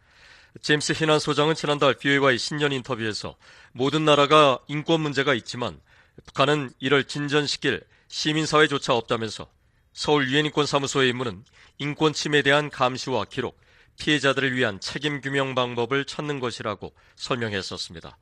[0.59, 3.37] 제임스 희난 소장은 지난달 BOA와의 신년 인터뷰에서
[3.71, 5.79] 모든 나라가 인권 문제가 있지만
[6.25, 9.49] 북한은 이를 진전시킬 시민사회조차 없다면서
[9.93, 11.45] 서울 유엔인권 사무소의 임무는
[11.77, 13.59] 인권 침해에 대한 감시와 기록,
[13.97, 18.17] 피해자들을 위한 책임 규명 방법을 찾는 것이라고 설명했었습니다.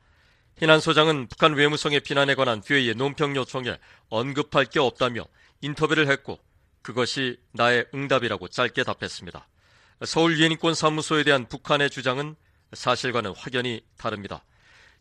[0.58, 5.26] 희난 소장은 북한 외무성의 비난에 관한 뷰웨이의 논평 요청에 언급할 게 없다며
[5.62, 6.40] 인터뷰를 했고
[6.84, 9.48] 그것이 나의 응답이라고 짧게 답했습니다.
[10.06, 12.36] 서울 유엔인권 사무소에 대한 북한의 주장은
[12.72, 14.45] 사실과는 확연히 다릅니다.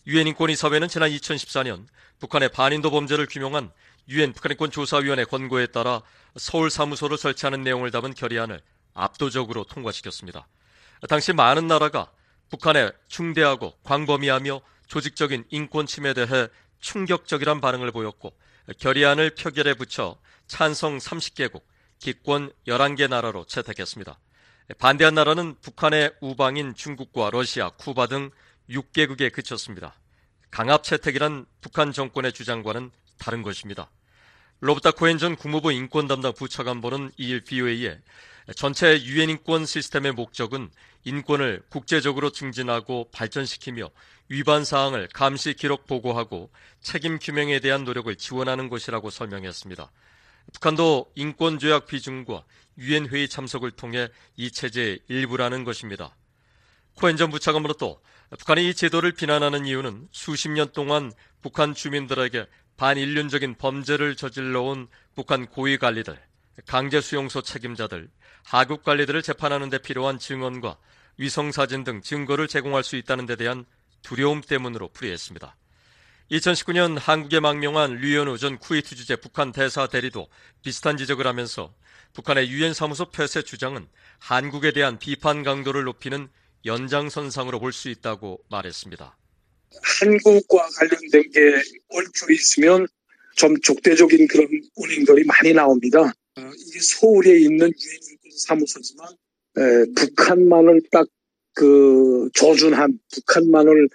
[0.06, 1.86] 유엔인권이사회는 지난 2014년
[2.18, 3.70] 북한의 반인도 범죄를 규명한
[4.08, 6.02] 유엔 북한인권 조사위원회 권고에 따라
[6.36, 8.60] 서울 사무소를 설치하는 내용을 담은 결의안을
[8.94, 10.48] 압도적으로 통과시켰습니다.
[11.08, 12.10] 당시 많은 나라가
[12.50, 16.48] 북한의 중대하고 광범위하며 조직적인 인권 침해에 대해
[16.80, 18.32] 충격적이란 반응을 보였고
[18.78, 20.18] 결의안을 표결에 붙여
[20.48, 21.62] 찬성 30개국,
[21.98, 24.18] 기권 11개 나라로 채택했습니다.
[24.76, 28.30] 반대한 나라는 북한의 우방인 중국과 러시아, 쿠바 등
[28.68, 29.94] 6개국에 그쳤습니다.
[30.50, 33.90] 강압 채택이란 북한 정권의 주장과는 다른 것입니다.
[34.60, 37.98] 로브타 코엔 전 국무부 인권 담당 부차관보는 2일 BOA에
[38.56, 40.70] 전체 유엔 인권 시스템의 목적은
[41.04, 43.90] 인권을 국제적으로 증진하고 발전시키며
[44.28, 46.50] 위반 사항을 감시 기록 보고하고
[46.82, 49.90] 책임 규명에 대한 노력을 지원하는 것이라고 설명했습니다.
[50.52, 52.44] 북한도 인권 조약 비준과
[52.78, 56.16] 유엔 회의 참석을 통해 이 체제의 일부라는 것입니다.
[56.94, 58.00] 코엔 전 부차관보는 또
[58.38, 65.78] 북한이 이 제도를 비난하는 이유는 수십 년 동안 북한 주민들에게 반인륜적인 범죄를 저질러온 북한 고위
[65.78, 66.20] 관리들,
[66.66, 68.08] 강제 수용소 책임자들,
[68.44, 70.78] 하급 관리들을 재판하는 데 필요한 증언과
[71.16, 73.64] 위성 사진 등 증거를 제공할 수 있다는 데 대한
[74.02, 75.56] 두려움 때문으로 풀이했습니다.
[76.30, 80.28] 2019년 한국에 망명한 류현우 전 쿠웨이트 주재 북한 대사 대리도
[80.62, 81.74] 비슷한 지적을 하면서
[82.12, 83.86] 북한의 유엔 사무소 폐쇄 주장은
[84.18, 86.28] 한국에 대한 비판 강도를 높이는
[86.64, 89.16] 연장선상으로 볼 수 있다고 말했습니다.
[89.82, 91.40] 한국과 관련된 게
[91.90, 92.86] 얽혀 있으면
[93.36, 96.00] 좀 적대적인 그런 운행들이 많이 나옵니다.
[96.00, 98.00] 어, 이게 서울에 있는 유엔
[98.46, 99.08] 사무소지만
[99.58, 103.88] 에, 북한만을 딱그 조준한 북한만을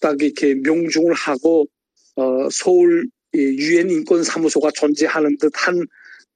[0.00, 1.66] 딱 이렇게 명중을 하고
[2.16, 5.86] 어, 서울 유엔 인권 사무소가 존재하는 듯한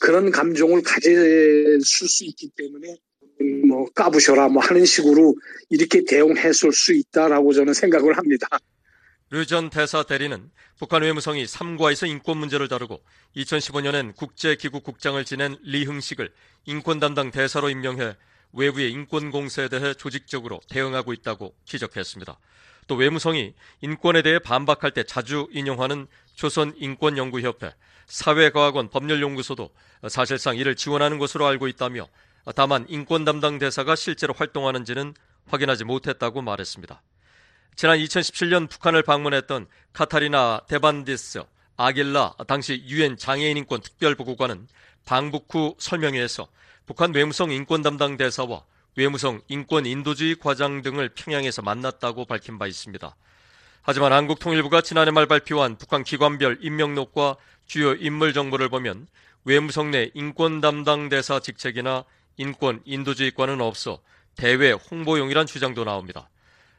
[0.01, 2.96] 그런 감정을 가질 수 있기 때문에
[3.68, 5.36] 뭐 까부셔라 뭐 하는 식으로
[5.68, 8.48] 이렇게 대응했을 수 있다라고 저는 생각을 합니다.
[9.30, 13.01] 류 전 대사 대리는 북한 외무성이 삼과에서 인권 문제를 다루고
[13.36, 16.32] 2015년엔 국제기구 국장을 지낸 리흥식을
[16.66, 18.16] 인권 담당 대사로 임명해
[18.53, 22.38] 외부의 인권 공세에 대해 조직적으로 대응하고 있다고 지적했습니다.
[22.86, 27.74] 또 외무성이 인권에 대해 반박할 때 자주 인용하는 조선인권연구협회,
[28.06, 29.70] 사회과학원 법률연구소도
[30.08, 32.08] 사실상 이를 지원하는 것으로 알고 있다며
[32.56, 35.14] 다만 인권 담당 대사가 실제로 활동하는지는
[35.46, 37.02] 확인하지 못했다고 말했습니다.
[37.76, 41.42] 지난 2017년 북한을 방문했던 카타리나 데반디스
[41.76, 44.68] 아길라 당시 유엔 장애인 인권 특별보고관은
[45.06, 46.48] 방북 후 설명회에서
[46.86, 48.64] 북한 외무성 인권 담당 대사와
[48.97, 53.16] 외무성 인권 인도주의 과장 등을 평양에서 만났다고 밝힌 바 있습니다.
[53.82, 57.36] 하지만 한국통일부가 지난해 말 발표한 북한 기관별 임명록과
[57.66, 59.07] 주요 인물 정보를 보면
[59.45, 62.05] 외무성 내 인권 담당 대사 직책이나
[62.36, 64.01] 인권 인도주의과는 없어
[64.36, 66.28] 대외 홍보용이란 주장도 나옵니다.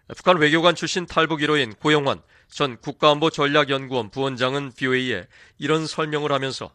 [0.07, 5.26] 북한 외교관 출신 탈북 1호인 고영환 전 국가안보 전략연구원 부원장은 BOA에
[5.57, 6.72] 이런 설명을 하면서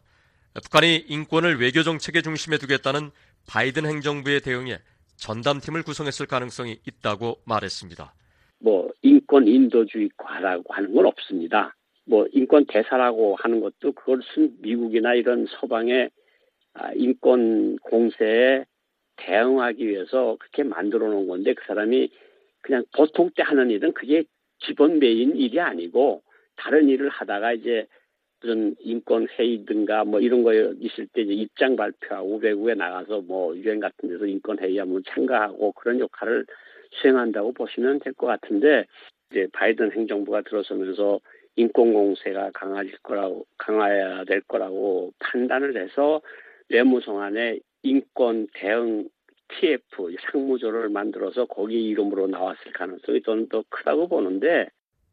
[0.63, 3.11] 북한이 인권을 외교 정책의 중심에 두겠다는
[3.45, 4.79] 바이든 행정부의 대응에
[5.17, 8.13] 전담팀을 구성했을 가능성이 있다고 말했습니다.
[8.59, 11.75] 뭐 인권 인도주의과라고 하는 건 없습니다.
[12.05, 16.09] 뭐 인권 대사라고 하는 것도 그것은 미국이나 이런 서방의
[16.73, 18.63] 아, 인권 공세에
[19.17, 22.09] 대응하기 위해서 그렇게 만들어 놓은 건데 그 사람이
[22.61, 24.23] 그냥 보통 때 하는 일은 그게
[24.59, 26.21] 기본 메인 일이 아니고
[26.55, 27.87] 다른 일을 하다가 이제
[28.41, 33.79] 무슨 인권 회의든가 뭐 이런 거 있을 때 이제 입장 발표하고 외국에 나가서 뭐 유엔
[33.79, 36.45] 같은 데서 인권 회의 하면 참가하고 그런 역할을
[36.91, 38.85] 수행한다고 보시면 될 것 같은데
[39.31, 41.19] 이제 바이든 행정부가 들어서면서
[41.55, 46.21] 인권 공세가 강화질 거라고 강화해야 될 거라고 판단을 해서
[46.69, 49.09] 외무성안에 인권 대응
[49.49, 54.67] TF 상무조를 만들어서 거기 이름으로 나왔을 가능성이 저는 더 크다고 보는데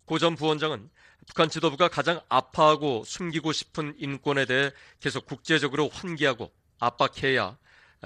[0.06, 0.90] 고 전 부원장은
[1.26, 4.70] 북한 지도부가 가장 아파하고 숨기고 싶은 인권에 대해
[5.00, 6.50] 계속 국제적으로 환기하고
[6.80, 7.56] 압박해야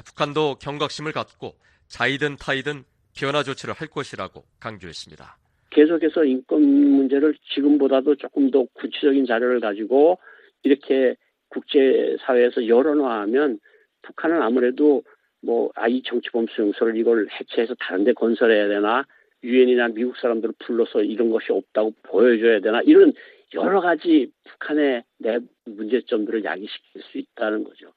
[0.04, 1.54] 북한도 경각심을 갖고
[1.88, 2.84] 자이든 타이든
[3.16, 5.36] 변화 조치를 할 것이라고 강조했습니다.
[5.70, 10.18] 계속해서 인권 문제를 지금보다도 조금 더 구체적인 자료를 가지고
[10.62, 11.14] 이렇게
[11.48, 13.58] 국제사회에서 여론화하면
[14.02, 15.02] 북한은 아무래도
[15.40, 19.04] 뭐, 아, 이 정치범 수용소를 이걸 해체해서 다른 데 건설해야 되나?
[19.42, 22.80] 유엔이나 미국 사람들을 불러서 이런 것이 없다고 보여줘야 되나?
[22.82, 23.12] 이런
[23.54, 27.92] 여러 가지 북한의 내 문제점들을 야기시킬 수 있다는 거죠.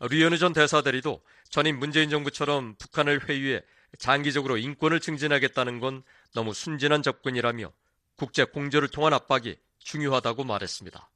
[0.00, 1.20] 류현우 전 대사대리도
[1.50, 3.62] 전임 문재인 정부처럼 북한을 회유해
[3.98, 6.02] 장기적으로 인권을 증진하겠다는 건
[6.34, 7.72] 너무 순진한 접근이라며
[8.16, 11.10] 국제 공조를 통한 압박이 중요하다고 말했습니다.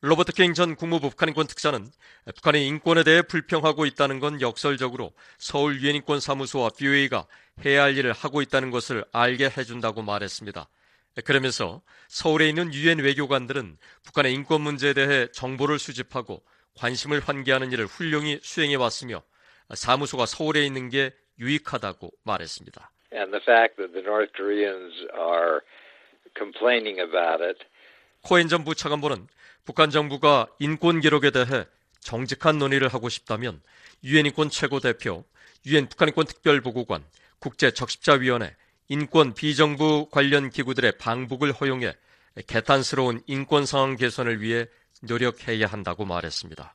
[0.00, 1.84] 로버트 킹 전 국무부 북한인권 특사는
[2.36, 7.26] 북한이 인권에 대해 불평하고 있다는 건 역설적으로 서울 유엔인권 사무소와 BOA가
[7.64, 10.68] 해야 할 일을 하고 있다는 것을 알게 해준다고 말했습니다.
[11.24, 16.44] 그러면서 서울에 있는 유엔 외교관들은 북한의 인권 문제에 대해 정보를 수집하고
[16.76, 19.20] 관심을 환기하는 일을 훌륭히 수행해 왔으며
[19.74, 22.88] 사무소가 서울에 있는 게 유익하다고 말했습니다.
[23.12, 25.58] And the fact that the North Koreans are
[26.36, 27.58] complaining about it.
[28.22, 29.26] 코엔 전 부차관보는
[29.68, 31.66] 북한 정부가 인권 기록에 대해
[32.00, 33.60] 정직한 논의를 하고 싶다면
[34.02, 35.26] 유엔 인권 최고 대표,
[35.66, 37.04] 유엔 북한 인권 특별보고관,
[37.38, 38.56] 국제 적십자위원회,
[38.88, 41.94] 인권 비정부 관련 기구들의 방북을 허용해
[42.46, 44.64] 개탄스러운 인권 상황 개선을 위해
[45.02, 46.74] 노력해야 한다고 말했습니다.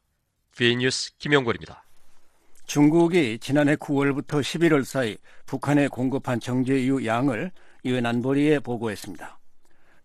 [0.55, 1.83] VN뉴스 김영걸입니다.
[2.67, 5.17] 중국이 지난해 9월부터 11월 사이
[5.47, 7.51] 북한에 공급한 정제 유 양을
[7.85, 9.39] 유엔 안보리에 보고했습니다.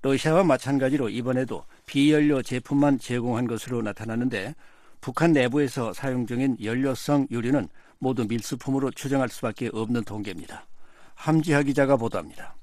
[0.02, 4.54] 러시아와 마찬가지로 이번에도 비연료 제품만 제공한 것으로 나타나는데
[5.00, 7.68] 북한 내부에서 사용 중인 연료성 유류는
[7.98, 10.66] 모두 밀수품으로 추정할 수밖에 없는 통계입니다.
[11.14, 12.54] 함지하 기자가 보도합니다.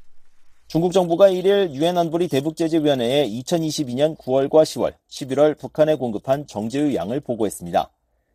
[0.67, 7.89] 중국 정부가 1일 유엔 안보리 대북제재위원회에 2022년 9월과 10월, 11월 북한에 공급한 정제유 양을 보고했습니다.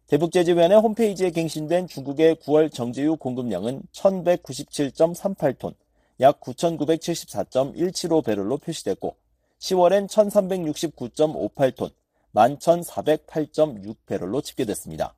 [0.07, 5.75] 대북제재위원회 홈페이지에 갱신된 중국의 9월 정제유 공급량은 1197.38톤,
[6.21, 9.17] 약 9,974.175배럴로 표시됐고
[9.59, 11.91] 10월엔 1,369.58톤,
[12.35, 15.15] 11,408.6배럴로 집계됐습니다.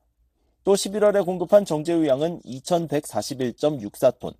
[0.63, 4.33] 또 11월에 공급한 정제유 양은 2,141.64톤,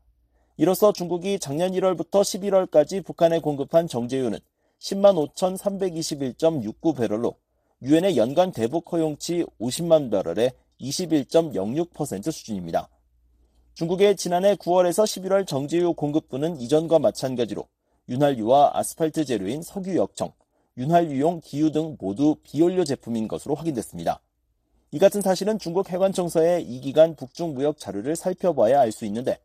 [0.57, 4.37] 이로써 중국이 작년 1월부터 11월까지 북한에 공급한 정제유는
[4.79, 7.35] 10만 5,321.69배럴로
[7.81, 10.51] 유엔의 연간 대북 허용치 50만 배럴의
[10.83, 12.89] 21.06% 수준입니다.
[13.73, 17.67] 중국의 지난해 9월에서 11월 정제유 공급분은 이전과 마찬가지로
[18.09, 20.31] 윤활유와 아스팔트 재료인 석유 역청,
[20.77, 24.21] 윤활유용 기유 등 모두 비연료 제품인 것으로 확인됐습니다.
[24.91, 29.39] 이 같은 사실은 중국 해관청서의 이 기간 북중 무역 자료를 살펴봐야 알 수 있는데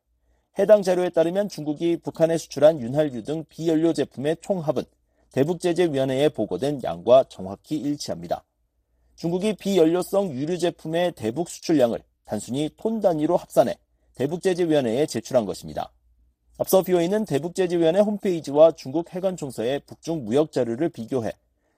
[0.59, 4.85] 해당 자료에 따르면 중국이 북한에 수출한 윤활유 등 비연료 제품의 총합은
[5.33, 8.45] 대북제재위원회에 보고된 양과 정확히 일치합니다.
[9.19, 13.75] 중국이 비연료성 유류 제품의 대북 수출량을 단순히 톤 단위로 합산해
[14.15, 15.91] 대북제재위원회에 제출한 것입니다.
[16.57, 21.33] 앞서 BOA는 대북제재위원회 홈페이지와 중국 해관총서의 북중 무역 자료를 비교해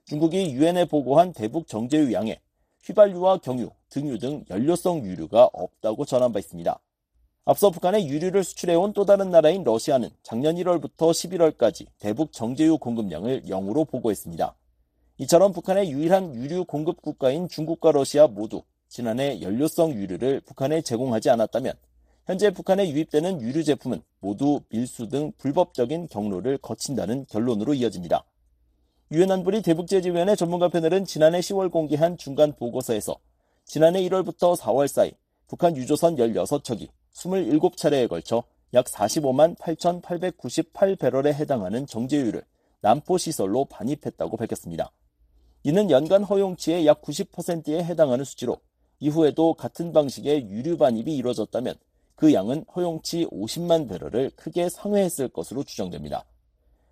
[0.04, 2.38] 중국이 유엔에 보고한 대북 정제유 양에
[2.84, 6.78] 휘발유와 경유, 등유 등 연료성 유류가 없다고 전한 바 있습니다.
[7.46, 13.88] 앞서 북한에 유류를 수출해온 또 다른 나라인 러시아는 작년 1월부터 11월까지 대북 정제유 공급량을 0으로
[13.88, 14.54] 보고했습니다.
[15.20, 21.74] 이처럼 북한의 유일한 유류 공급 국가인 중국과 러시아 모두 지난해 연료성 유류를 북한에 제공하지 않았다면
[22.24, 28.24] 현재 북한에 유입되는 유류 제품은 모두 밀수 등 불법적인 경로를 거친다는 결론으로 이어집니다.
[29.12, 33.14] 유엔 안보리 대북제재위원회 전문가 패널은 지난해 10월 공개한 중간 보고서에서
[33.66, 35.12] 지난해 1월부터 4월 사이
[35.48, 42.42] 북한 유조선 16척이 27차례에 걸쳐 약 45만 8,898배럴에 해당하는 정제유를
[42.80, 44.90] 남포시설로 반입했다고 밝혔습니다.
[45.62, 48.58] 이는 연간 허용치의 약 90%에 해당하는 수치로
[48.98, 51.74] 이후에도 같은 방식의 유류 반입이 이루어졌다면
[52.14, 56.24] 그 양은 허용치 50만 배럴을 크게 상회했을 것으로 추정됩니다.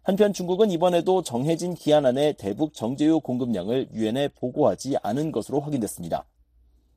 [0.03, 6.25] 한편 중국은 이번에도 정해진 기한 안에 대북 정제유 공급량을 유엔에 보고하지 않은 것으로 확인됐습니다.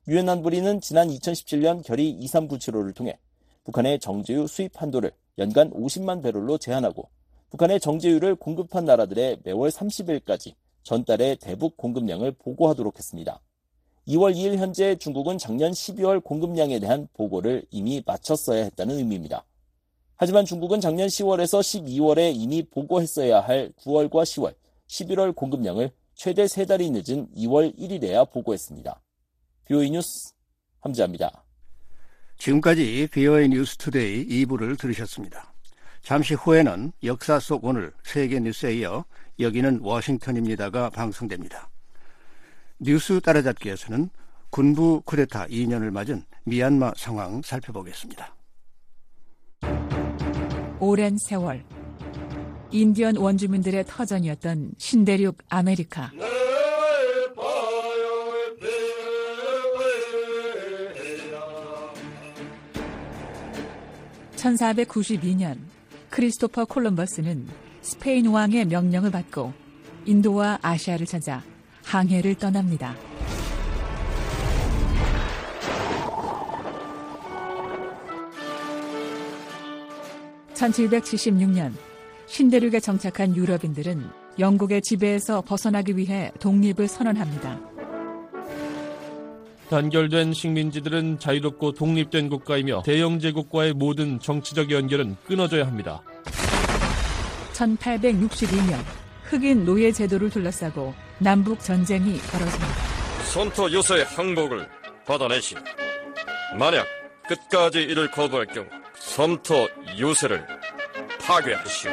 [0.08, 3.18] 유엔 안보리는 지난 2017년 결의 2397호를 통해
[3.64, 7.08] 북한의 정제유 수입 한도를 연간 50만 배럴로 제한하고
[7.50, 13.40] 북한에 정제유를 공급한 나라들의 매월 30일까지 전달의 대북 공급량을 보고하도록 했습니다.
[14.08, 19.44] 2월 2일 현재 중국은 작년 12월 공급량에 대한 보고를 이미 마쳤어야 했다는 의미입니다.
[20.16, 24.54] 하지만 중국은 작년 10월에서 12월에 이미 보고했어야 할 9월과 10월,
[24.88, 29.00] 11월 공급량을 최대 3달이 늦은 2월 1일에야 보고했습니다.
[29.66, 30.32] VOA 뉴스
[30.80, 31.44] 함지하입니다.
[32.38, 35.51] 지금까지 VOA 뉴스 투데이 2부를 들으셨습니다.
[36.02, 39.04] 잠시 후에는 역사 속 오늘 세계 뉴스에 이어
[39.38, 41.68] 여기는 워싱턴입니다가 방송됩니다.
[42.80, 44.10] 뉴스 따라잡기에서는
[44.50, 48.34] 군부 쿠데타 2년을 맞은 미얀마 상황 살펴보겠습니다.
[50.80, 51.64] 오랜 세월
[52.72, 56.10] 인디언 원주민들의 터전이었던 신대륙 아메리카.
[64.36, 65.58] (1492년)
[66.12, 67.48] 크리스토퍼 콜럼버스는
[67.80, 69.54] 스페인 왕의 명령을 받고
[70.04, 71.42] 인도와 아시아를 찾아
[71.84, 72.94] 항해를 떠납니다.
[80.52, 81.72] (1776년)
[82.26, 84.04] 신대륙에 정착한 유럽인들은
[84.38, 87.71] 영국의 지배에서 벗어나기 위해 독립을 선언합니다.
[89.72, 96.02] 단결된 식민지들은 자유롭고 독립된 국가이며 대영 제국과의 모든 정치적 연결은 끊어져야 합니다.
[97.54, 98.76] 1862년
[99.24, 102.74] 흑인 노예 제도를 둘러싸고 남북 전쟁이 벌어집니다.
[103.32, 104.68] 손토 요새의 항복을
[105.06, 105.54] 받아내시.
[106.58, 106.84] 만약
[107.26, 109.68] 끝까지 이를 거부할 경우 섬토
[109.98, 110.46] 요새를
[111.18, 111.90] 파괴하시오.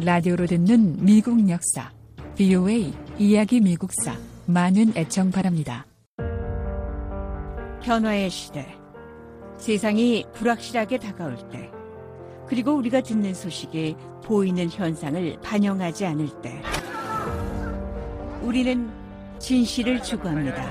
[0.00, 1.90] 라디오로 듣는 미국 역사,
[2.36, 5.84] VOA 이야기 미국사 많은 애청 바랍니다.
[7.86, 8.66] 변화의 시대,
[9.58, 11.70] 세상이 불확실하게 다가올 때,
[12.48, 16.60] 그리고 우리가 듣는 소식이 보이는 현상을 반영하지 않을 때,
[18.42, 18.90] 우리는
[19.38, 20.68] 진실을 추구합니다.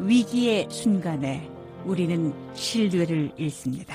[0.00, 1.48] 위기의 순간에
[1.84, 3.94] 우리는 신뢰를 잃습니다.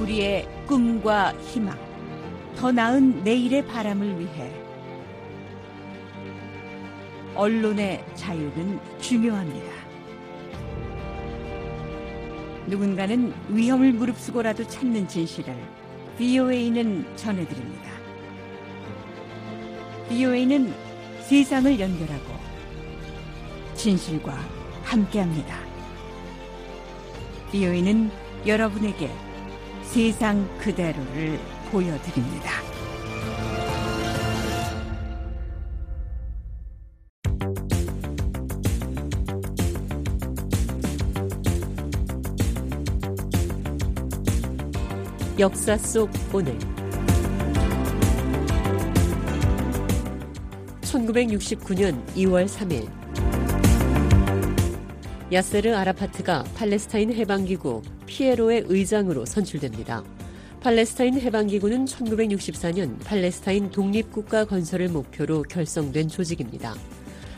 [0.00, 1.78] 우리의 꿈과 희망,
[2.56, 4.57] 더 나은 내일의 바람을 위해
[7.38, 9.70] 언론의 자유는 중요합니다.
[12.66, 15.54] 누군가는 위험을 무릅쓰고라도 찾는 진실을
[16.18, 17.92] BOA는 전해드립니다.
[20.08, 20.74] BOA는
[21.20, 22.34] 세상을 연결하고
[23.76, 24.36] 진실과
[24.82, 25.60] 함께합니다.
[27.52, 28.10] BOA는
[28.46, 29.08] 여러분에게
[29.84, 31.38] 세상 그대로를
[31.70, 32.67] 보여드립니다.
[45.38, 46.58] 역사 속 오늘
[50.80, 52.88] 1969년 2월 3일
[55.32, 60.02] 야세르 아라파트가 팔레스타인 해방기구 피에로의 의장으로 선출됩니다.
[60.60, 66.74] 팔레스타인 해방기구는 1964년 팔레스타인 독립국가 건설을 목표로 결성된 조직입니다.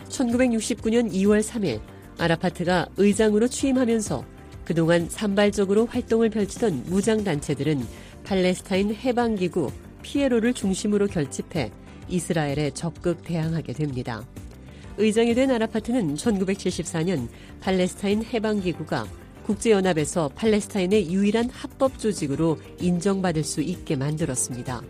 [0.08, 1.82] 1969년 2월 3일
[2.16, 4.39] 아라파트가 의장으로 취임하면서
[4.70, 7.84] 그동안 산발적으로 활동을 펼치던 무장단체들은
[8.22, 11.72] 팔레스타인 해방기구 피에로를 중심으로 결집해
[12.08, 14.24] 이스라엘에 적극 대항하게 됩니다.
[14.96, 17.26] 의장이 된 아라파트는 1974년
[17.58, 19.08] 팔레스타인 해방기구가
[19.42, 24.82] 국제연합에서 팔레스타인의 유일한 합법 조직으로 인정받을 수 있게 만들었습니다.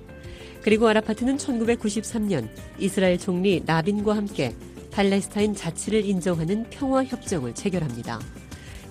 [0.60, 4.54] 그리고 아라파트는 1993년 이스라엘 총리 라빈과 함께
[4.90, 8.20] 팔레스타인 자치를 인정하는 평화협정을 체결합니다.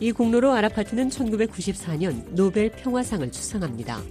[0.01, 4.01] 이 공로로 아라파트는 1994년 노벨 평화상을 수상합니다.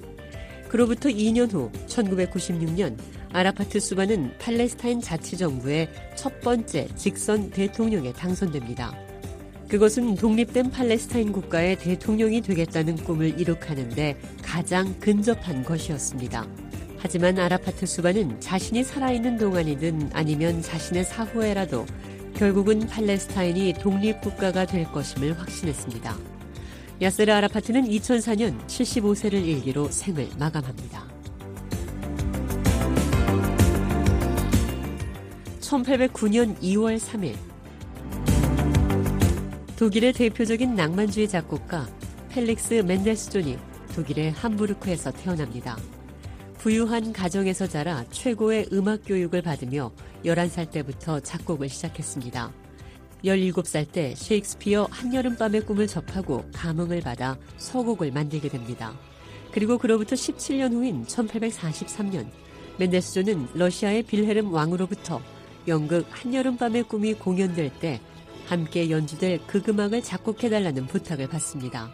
[0.69, 2.99] 그로부터 2년 후 1996년
[3.33, 8.93] 아라파트 수바는 팔레스타인 자치정부의 첫 번째 직선 대통령에 당선됩니다.
[9.69, 16.47] 그것은 독립된 팔레스타인 국가의 대통령이 되겠다는 꿈을 이룩하는데 가장 근접한 것이었습니다.
[16.99, 21.87] 하지만 아라파트 수바는 자신이 살아있는 동안이든 아니면 자신의 사후에라도
[22.39, 26.17] 결국은 팔레스타인이 독립국가가 될 것임을 확신했습니다.
[27.03, 31.05] 야세르 아라파트는 2004년 75세를 일기로 생을 마감합니다.
[35.61, 37.35] 1809년 2월 3일
[39.77, 41.89] 독일의 대표적인 낭만주의 작곡가
[42.29, 43.59] 펠릭스 멘델스존이
[43.97, 45.77] 독일의 함부르크에서 태어납니다.
[46.59, 49.91] 부유한 가정에서 자라 최고의 음악 교육을 받으며
[50.25, 52.53] 11살 때부터 작곡을 시작했습니다.
[53.25, 58.93] 17살 때 셰익스피어 한여름밤의 꿈을 접하고 감흥을 받아 서곡을 만들게 됩니다.
[59.53, 62.29] 그리고 그로부터 17년 후인 1843년
[62.79, 65.21] 멘델스존은 러시아의 빌헤름 왕으로부터
[65.67, 68.01] 연극 한여름밤의 꿈이 공연될 때
[68.47, 71.91] 함께 연주될 극음악을 작곡해달라는 부탁을 받습니다.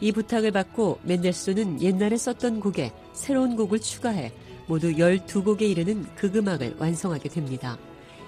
[0.00, 4.32] 이 부탁을 받고 멘델스존은 옛날에 썼던 곡에 새로운 곡을 추가해
[4.66, 7.78] 모두 12곡에 이르는 극음악을 완성하게 됩니다.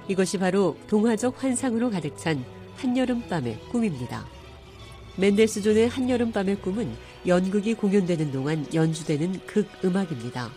[0.08, 2.44] 이것이 바로 동화적 환상으로 가득 찬
[2.76, 4.26] 한여름밤의 꿈입니다.
[5.16, 6.92] 멘델스 존의 한여름밤의 꿈은
[7.26, 10.50] 연극이 공연되는 동안 연주되는 극음악입니다.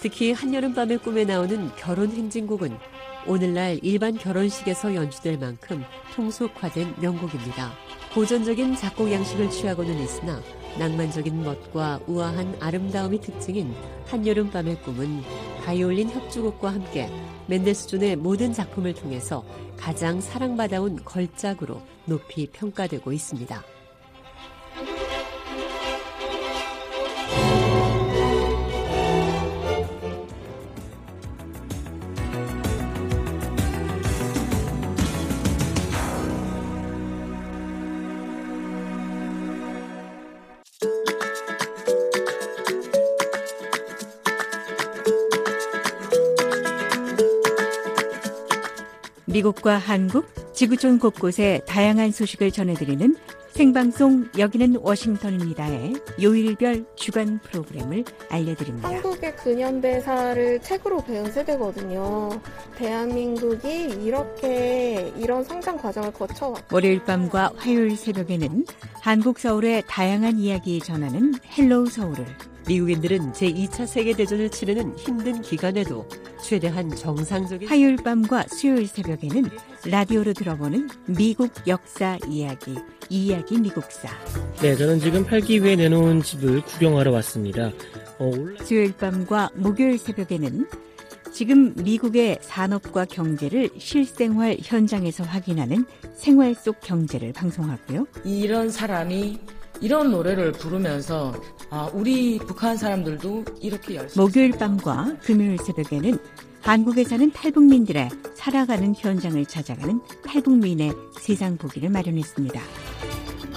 [0.00, 2.78] 특히 한여름밤의 꿈에 나오는 결혼 행진곡은
[3.26, 7.72] 오늘날 일반 결혼식에서 연주될 만큼 통속화된 명곡입니다.
[8.14, 10.40] 고전적인 작곡 양식을 취하고는 있으나
[10.78, 13.74] 낭만적인 멋과 우아한 아름다움이 특징인
[14.06, 15.22] 한여름 밤의 꿈은
[15.64, 17.10] 바이올린 협주곡과 함께
[17.48, 19.44] 멘델스존의 모든 작품을 통해서
[19.76, 23.77] 가장 사랑받아온 걸작으로 높이 평가되고 있습니다.
[49.38, 53.14] 미국과 한국, 지구촌 곳곳에 다양한 소식을 전해드리는
[53.52, 58.88] 생방송 여기는 워싱턴입니다의 요일별 주간 프로그램을 알려드립니다.
[58.88, 62.30] 한국의 근현대사를 책으로 배운 세대거든요.
[62.76, 66.72] 대한민국이 이렇게 이런 성장 과정을 거쳐왔.
[66.72, 68.66] 월요일 밤과 화요일 새벽에는
[69.00, 72.26] 한국 서울의 다양한 이야기 전하는 Hello 서울을
[72.68, 76.06] 미국인들은 제2차 세계대전을 치르는 힘든 기간에도
[76.44, 79.50] 최대한 정상적인 화요일 밤과 수요일 새벽에는
[79.86, 82.76] 라디오로 들어보는 미국 역사 이야기,
[83.08, 84.08] 이야기 미국사.
[84.60, 87.72] 네, 저는 지금 팔기 위해 내놓은 집을 구경하러 왔습니다.
[88.18, 90.68] 어, 수요일 밤과 목요일 새벽에는
[91.32, 98.06] 지금 미국의 산업과 경제를 실생활 현장에서 확인하는 생활 속 경제를 방송하고요.
[98.24, 99.38] 이런 사람이
[99.80, 101.34] 이런 노래를 부르면서
[101.70, 106.18] 아, 우리 북한 사람들도 이렇게 열심히 목요일 밤과 금요일 새벽에는
[106.60, 112.60] 한국에 사는 탈북민들의 살아가는 현장을 찾아가는 탈북민의 세상 보기를 마련했습니다.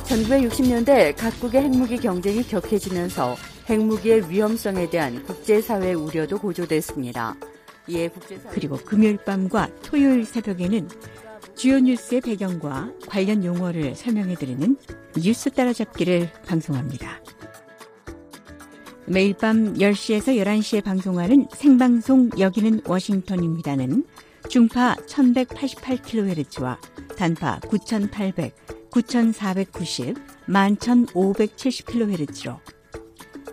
[0.03, 3.35] 1960년대 각국의 핵무기 경쟁이 격해지면서
[3.69, 7.35] 핵무기의 위험성에 대한 국제사회 우려도 고조됐습니다.
[7.87, 8.53] 이에 국제사회...
[8.53, 10.87] 그리고 금요일 밤과 토요일 새벽에는
[11.55, 14.77] 주요 뉴스의 배경과 관련 용어를 설명해드리는
[15.17, 17.21] 뉴스 따라잡기를 방송합니다.
[19.05, 24.05] 매일 밤 10시에서 11시에 방송하는 생방송 여기는 워싱턴입니다는
[24.47, 26.77] 중파 1188kHz와
[27.17, 28.55] 단파 9800,
[28.89, 30.15] 9490,
[30.47, 32.59] 11570kHz로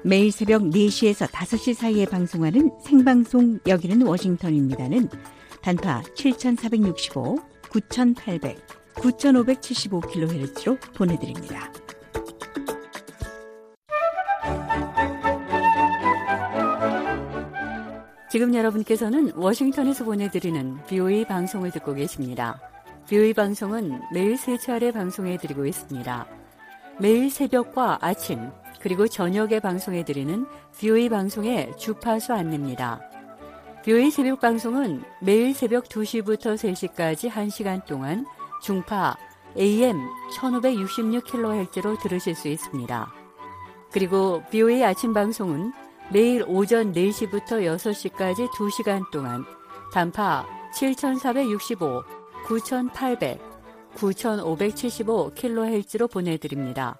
[0.04, 5.08] 매일 새벽 4시에서 5시 사이에 방송하는 생방송 여기는 워싱턴입니다는
[5.62, 7.40] 단파 7465,
[7.70, 8.58] 9800,
[8.94, 11.72] 9575kHz로 보내드립니다.
[18.30, 22.60] 지금 여러분께서는 워싱턴에서 보내드리는 BOE 방송을 듣고 계십니다.
[23.08, 26.26] BOE 방송은 매일 세 차례 방송해드리고 있습니다.
[27.00, 28.50] 매일 새벽과 아침,
[28.80, 30.46] 그리고 저녁에 방송해드리는
[30.78, 33.00] BOE 방송의 주파수 안내입니다.
[33.88, 38.26] BOE 새벽 방송은 매일 새벽 2시부터 3시까지 1시간 동안
[38.60, 39.16] 중파
[39.56, 39.96] AM
[40.36, 43.10] 1566kHz로 들으실 수 있습니다.
[43.90, 45.72] 그리고 BOE 아침 방송은
[46.12, 49.46] 매일 오전 4시부터 6시까지 2시간 동안
[49.94, 52.02] 단파 7465,
[52.44, 53.40] 9800,
[53.94, 56.98] 9575kHz로 보내드립니다.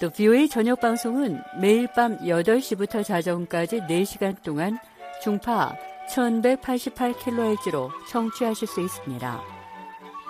[0.00, 4.80] 또 BOA 저녁 방송은 매일 밤 8시부터 자정까지 4시간 동안
[5.22, 9.40] 중파 1188kHz로 청취하실 수 있습니다.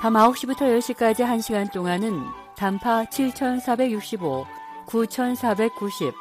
[0.00, 2.24] 밤 9시부터 10시까지 1시간 동안은
[2.56, 4.46] 단파 7465,
[4.86, 6.14] 9490,